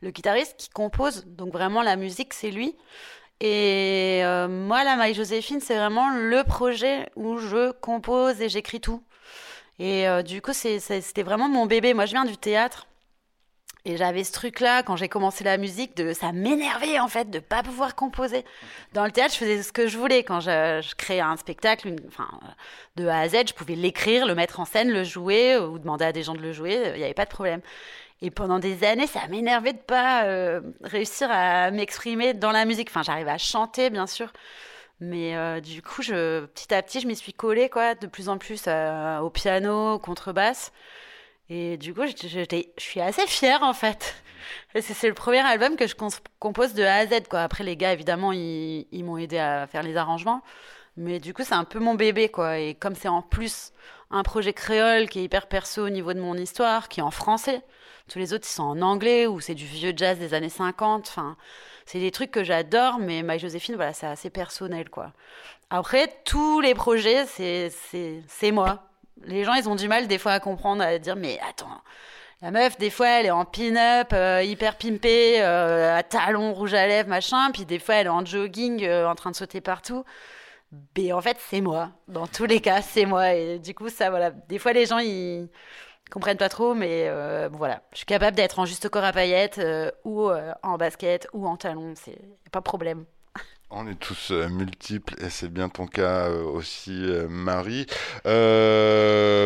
le 0.00 0.10
guitariste, 0.10 0.56
qui 0.56 0.68
compose. 0.70 1.24
Donc 1.26 1.52
vraiment, 1.52 1.82
la 1.82 1.96
musique, 1.96 2.34
c'est 2.34 2.50
lui. 2.50 2.76
Et 3.40 4.22
moi, 4.48 4.84
la 4.84 4.96
Maï 4.96 5.14
Joséphine, 5.14 5.60
c'est 5.60 5.76
vraiment 5.76 6.10
le 6.10 6.44
projet 6.44 7.08
où 7.16 7.38
je 7.38 7.72
compose 7.72 8.40
et 8.42 8.50
j'écris 8.50 8.80
tout. 8.80 9.02
Et 9.78 10.06
du 10.24 10.42
coup, 10.42 10.52
c'était 10.52 11.22
vraiment 11.22 11.48
mon 11.48 11.64
bébé. 11.64 11.94
Moi, 11.94 12.04
je 12.04 12.12
viens 12.12 12.26
du 12.26 12.36
théâtre. 12.36 12.86
Et 13.84 13.96
j'avais 13.96 14.24
ce 14.24 14.32
truc-là, 14.32 14.82
quand 14.82 14.96
j'ai 14.96 15.08
commencé 15.08 15.42
la 15.42 15.56
musique, 15.56 15.96
de 15.96 16.12
ça 16.12 16.32
m'énervait 16.32 16.98
en 16.98 17.08
fait 17.08 17.30
de 17.30 17.38
pas 17.38 17.62
pouvoir 17.62 17.94
composer. 17.94 18.44
Dans 18.92 19.04
le 19.04 19.10
théâtre, 19.10 19.32
je 19.32 19.38
faisais 19.38 19.62
ce 19.62 19.72
que 19.72 19.86
je 19.86 19.96
voulais. 19.96 20.22
Quand 20.22 20.40
je, 20.40 20.94
créais 20.96 21.20
un 21.20 21.36
spectacle, 21.36 21.96
enfin, 22.08 22.28
de 22.96 23.06
A 23.06 23.20
à 23.20 23.28
Z, 23.28 23.48
je 23.48 23.54
pouvais 23.54 23.76
l'écrire, 23.76 24.26
le 24.26 24.34
mettre 24.34 24.60
en 24.60 24.64
scène, 24.64 24.90
le 24.90 25.04
jouer, 25.04 25.56
ou 25.56 25.78
demander 25.78 26.04
à 26.04 26.12
des 26.12 26.22
gens 26.22 26.34
de 26.34 26.42
le 26.42 26.52
jouer. 26.52 26.92
Il 26.94 26.98
n'y 26.98 27.04
avait 27.04 27.14
pas 27.14 27.24
de 27.24 27.30
problème. 27.30 27.62
Et 28.22 28.30
pendant 28.30 28.58
des 28.58 28.84
années, 28.84 29.06
ça 29.06 29.26
m'énervait 29.28 29.72
de 29.72 29.78
pas 29.78 30.24
euh, 30.24 30.60
réussir 30.82 31.28
à 31.30 31.70
m'exprimer 31.70 32.34
dans 32.34 32.52
la 32.52 32.66
musique. 32.66 32.88
Enfin, 32.90 33.02
j'arrivais 33.02 33.30
à 33.30 33.38
chanter, 33.38 33.88
bien 33.88 34.06
sûr. 34.06 34.30
Mais 35.00 35.34
euh, 35.36 35.60
du 35.60 35.80
coup, 35.80 36.02
je, 36.02 36.44
petit 36.44 36.74
à 36.74 36.82
petit, 36.82 37.00
je 37.00 37.06
m'y 37.06 37.16
suis 37.16 37.32
collée, 37.32 37.70
quoi, 37.70 37.94
de 37.94 38.06
plus 38.06 38.28
en 38.28 38.36
plus 38.36 38.64
euh, 38.66 39.18
au 39.20 39.30
piano, 39.30 39.98
contrebasse. 39.98 40.72
Et 41.52 41.76
du 41.76 41.92
coup, 41.92 42.02
je 42.06 42.46
suis 42.78 43.00
assez 43.00 43.26
fière, 43.26 43.64
en 43.64 43.74
fait. 43.74 44.14
C'est 44.80 45.08
le 45.08 45.14
premier 45.14 45.40
album 45.40 45.74
que 45.74 45.88
je 45.88 45.96
compose 46.38 46.74
de 46.74 46.84
A 46.84 46.94
à 46.94 47.06
Z. 47.06 47.22
Après, 47.32 47.64
les 47.64 47.76
gars, 47.76 47.92
évidemment, 47.92 48.30
ils, 48.32 48.86
m'ont 49.04 49.18
aidé 49.18 49.38
à 49.38 49.66
faire 49.66 49.82
les 49.82 49.96
arrangements. 49.96 50.42
Mais 50.96 51.18
du 51.18 51.34
coup, 51.34 51.42
c'est 51.42 51.54
un 51.54 51.64
peu 51.64 51.80
mon 51.80 51.96
bébé, 51.96 52.28
quoi. 52.28 52.58
Et 52.58 52.74
comme 52.74 52.94
c'est 52.94 53.08
en 53.08 53.20
plus 53.20 53.72
un 54.12 54.22
projet 54.22 54.52
créole 54.52 55.08
qui 55.08 55.18
est 55.18 55.24
hyper 55.24 55.48
perso 55.48 55.84
au 55.84 55.90
niveau 55.90 56.12
de 56.12 56.20
mon 56.20 56.36
histoire, 56.36 56.88
qui 56.88 57.00
est 57.00 57.02
en 57.02 57.10
français, 57.10 57.62
tous 58.08 58.20
les 58.20 58.32
autres, 58.32 58.46
sont 58.46 58.62
en 58.62 58.80
anglais 58.80 59.26
ou 59.26 59.40
c'est 59.40 59.54
du 59.54 59.66
vieux 59.66 59.92
jazz 59.96 60.18
des 60.18 60.34
années 60.34 60.48
50. 60.48 61.08
Enfin, 61.08 61.36
c'est 61.84 61.98
des 61.98 62.12
trucs 62.12 62.30
que 62.30 62.44
j'adore, 62.44 62.98
mais 63.00 63.22
My 63.24 63.40
Joséphine, 63.40 63.74
voilà, 63.74 63.92
c'est 63.92 64.06
assez 64.06 64.30
personnel, 64.30 64.88
quoi. 64.88 65.12
Après, 65.68 66.12
tous 66.24 66.60
les 66.60 66.74
projets, 66.74 67.26
c'est 67.26 68.52
moi. 68.52 68.89
Les 69.24 69.44
gens, 69.44 69.54
ils 69.54 69.68
ont 69.68 69.74
du 69.76 69.88
mal 69.88 70.06
des 70.08 70.18
fois 70.18 70.32
à 70.32 70.40
comprendre, 70.40 70.82
à 70.82 70.98
dire, 70.98 71.16
mais 71.16 71.38
attends, 71.48 71.80
la 72.42 72.50
meuf, 72.50 72.78
des 72.78 72.88
fois, 72.88 73.08
elle 73.08 73.26
est 73.26 73.30
en 73.30 73.44
pin-up, 73.44 74.08
euh, 74.14 74.42
hyper 74.42 74.76
pimpée, 74.78 75.42
euh, 75.42 75.94
à 75.98 76.02
talons 76.02 76.54
rouge 76.54 76.72
à 76.72 76.86
lèvres, 76.86 77.08
machin, 77.08 77.50
puis 77.52 77.66
des 77.66 77.78
fois, 77.78 77.96
elle 77.96 78.06
est 78.06 78.10
en 78.10 78.24
jogging, 78.24 78.82
euh, 78.82 79.06
en 79.06 79.14
train 79.14 79.30
de 79.30 79.36
sauter 79.36 79.60
partout. 79.60 80.04
Mais 80.96 81.12
en 81.12 81.20
fait, 81.20 81.36
c'est 81.50 81.60
moi. 81.60 81.90
Dans 82.08 82.26
tous 82.26 82.46
les 82.46 82.60
cas, 82.60 82.80
c'est 82.82 83.04
moi. 83.04 83.34
Et 83.34 83.58
du 83.58 83.74
coup, 83.74 83.90
ça, 83.90 84.08
voilà. 84.10 84.30
Des 84.30 84.58
fois, 84.58 84.72
les 84.72 84.86
gens, 84.86 84.98
ils 84.98 85.50
comprennent 86.10 86.38
pas 86.38 86.48
trop, 86.48 86.74
mais 86.74 87.10
voilà. 87.52 87.82
Je 87.92 87.98
suis 87.98 88.06
capable 88.06 88.36
d'être 88.36 88.58
en 88.58 88.66
juste 88.66 88.88
corps 88.88 89.04
à 89.04 89.12
paillettes, 89.12 89.60
ou 90.04 90.30
en 90.30 90.76
basket, 90.78 91.28
ou 91.32 91.46
en 91.46 91.56
talons. 91.56 91.94
C'est 91.96 92.18
pas 92.52 92.62
problème. 92.62 93.04
On 93.72 93.86
est 93.86 93.94
tous 93.94 94.32
euh, 94.32 94.48
multiples 94.48 95.14
et 95.24 95.30
c'est 95.30 95.48
bien 95.48 95.68
ton 95.68 95.86
cas 95.86 96.28
euh, 96.28 96.42
aussi, 96.42 97.04
euh, 97.04 97.28
Marie. 97.28 97.86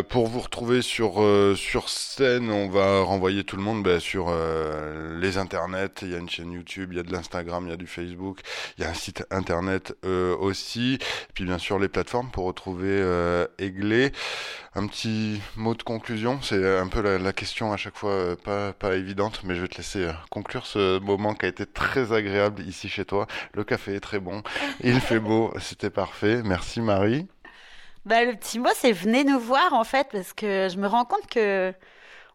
Pour 0.08 0.28
vous 0.28 0.40
retrouver 0.40 0.80
sur 0.80 1.22
sur 1.56 1.88
scène, 1.90 2.50
on 2.50 2.70
va 2.70 3.02
renvoyer 3.02 3.44
tout 3.44 3.56
le 3.56 3.62
monde 3.62 3.82
bah, 3.82 4.00
sur 4.00 4.32
les 5.20 5.38
internets. 5.38 6.02
Il 6.02 6.10
y 6.10 6.14
a 6.14 6.18
une 6.18 6.28
chaîne 6.28 6.52
YouTube, 6.52 6.90
il 6.92 6.96
y 6.96 7.00
a 7.00 7.02
de 7.02 7.12
l'Instagram, 7.12 7.66
il 7.66 7.70
y 7.70 7.72
a 7.72 7.76
du 7.76 7.86
Facebook, 7.86 8.40
il 8.78 8.84
y 8.84 8.86
a 8.86 8.90
un 8.90 8.94
site 8.94 9.24
internet 9.30 9.94
aussi. 10.04 10.94
Et 10.94 11.32
puis 11.34 11.44
bien 11.44 11.58
sûr 11.58 11.78
les 11.78 11.88
plateformes 11.88 12.30
pour 12.30 12.44
retrouver 12.44 13.02
Aiglé. 13.58 14.12
Un 14.76 14.88
petit 14.88 15.40
mot 15.56 15.74
de 15.74 15.84
conclusion, 15.84 16.40
c'est 16.42 16.78
un 16.78 16.88
peu 16.88 17.00
la, 17.00 17.18
la 17.18 17.32
question 17.32 17.72
à 17.72 17.76
chaque 17.76 17.96
fois 17.96 18.36
pas 18.42 18.72
pas 18.72 18.96
évidente, 18.96 19.42
mais 19.44 19.54
je 19.54 19.62
vais 19.62 19.68
te 19.68 19.76
laisser 19.76 20.10
conclure 20.30 20.66
ce 20.66 20.98
moment 20.98 21.34
qui 21.34 21.46
a 21.46 21.48
été 21.48 21.64
très 21.64 22.12
agréable 22.12 22.62
ici 22.62 22.88
chez 22.88 23.04
toi. 23.04 23.26
Le 23.52 23.62
café 23.64 23.94
est 23.94 24.00
très 24.00 24.13
bon, 24.20 24.42
il 24.80 25.00
fait 25.00 25.20
beau, 25.20 25.52
c'était 25.60 25.90
parfait. 25.90 26.42
Merci 26.44 26.80
Marie. 26.80 27.26
Bah, 28.04 28.24
le 28.24 28.34
petit 28.34 28.58
mot, 28.58 28.68
c'est 28.74 28.92
venez 28.92 29.24
nous 29.24 29.38
voir, 29.38 29.72
en 29.72 29.84
fait, 29.84 30.08
parce 30.12 30.32
que 30.32 30.68
je 30.70 30.76
me 30.76 30.86
rends 30.86 31.04
compte 31.04 31.26
que 31.26 31.72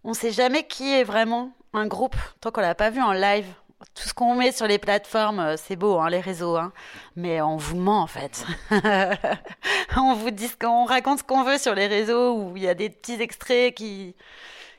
on 0.04 0.14
sait 0.14 0.32
jamais 0.32 0.64
qui 0.64 0.92
est 0.92 1.04
vraiment 1.04 1.52
un 1.74 1.86
groupe 1.86 2.16
tant 2.42 2.52
qu'on 2.52 2.62
l'a 2.62 2.76
pas 2.76 2.90
vu 2.90 3.02
en 3.02 3.14
live. 3.14 3.46
Tout 3.96 4.08
ce 4.08 4.14
qu'on 4.14 4.36
met 4.36 4.52
sur 4.52 4.68
les 4.68 4.78
plateformes, 4.78 5.40
euh, 5.40 5.56
c'est 5.58 5.76
beau, 5.76 6.00
hein, 6.00 6.10
les 6.10 6.20
réseaux, 6.20 6.58
hein, 6.58 6.74
mais 7.16 7.42
on 7.42 7.56
vous 7.56 7.78
ment 7.78 8.02
en 8.02 8.08
fait. 8.08 8.46
on 9.98 10.16
vous 10.16 10.32
dit, 10.32 10.50
on 10.66 10.84
raconte 10.86 11.20
ce 11.20 11.24
qu'on 11.24 11.44
veut 11.44 11.58
sur 11.58 11.76
les 11.76 11.88
réseaux 11.88 12.34
où 12.34 12.58
il 12.58 12.64
y 12.64 12.68
a 12.68 12.74
des 12.74 12.90
petits 12.90 13.22
extraits 13.22 13.74
qui 13.76 14.16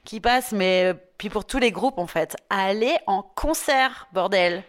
qui 0.05 0.21
passent, 0.21 0.53
mais 0.53 0.87
euh, 0.87 0.95
puis 1.19 1.29
pour 1.29 1.45
tous 1.45 1.59
les 1.59 1.73
groupes 1.73 1.99
en 1.99 2.07
fait, 2.07 2.37
allez 2.51 2.97
en 3.07 3.23
concert, 3.23 4.09
bordel. 4.13 4.65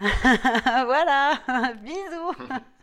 voilà, 0.86 1.38
bisous. 1.82 2.34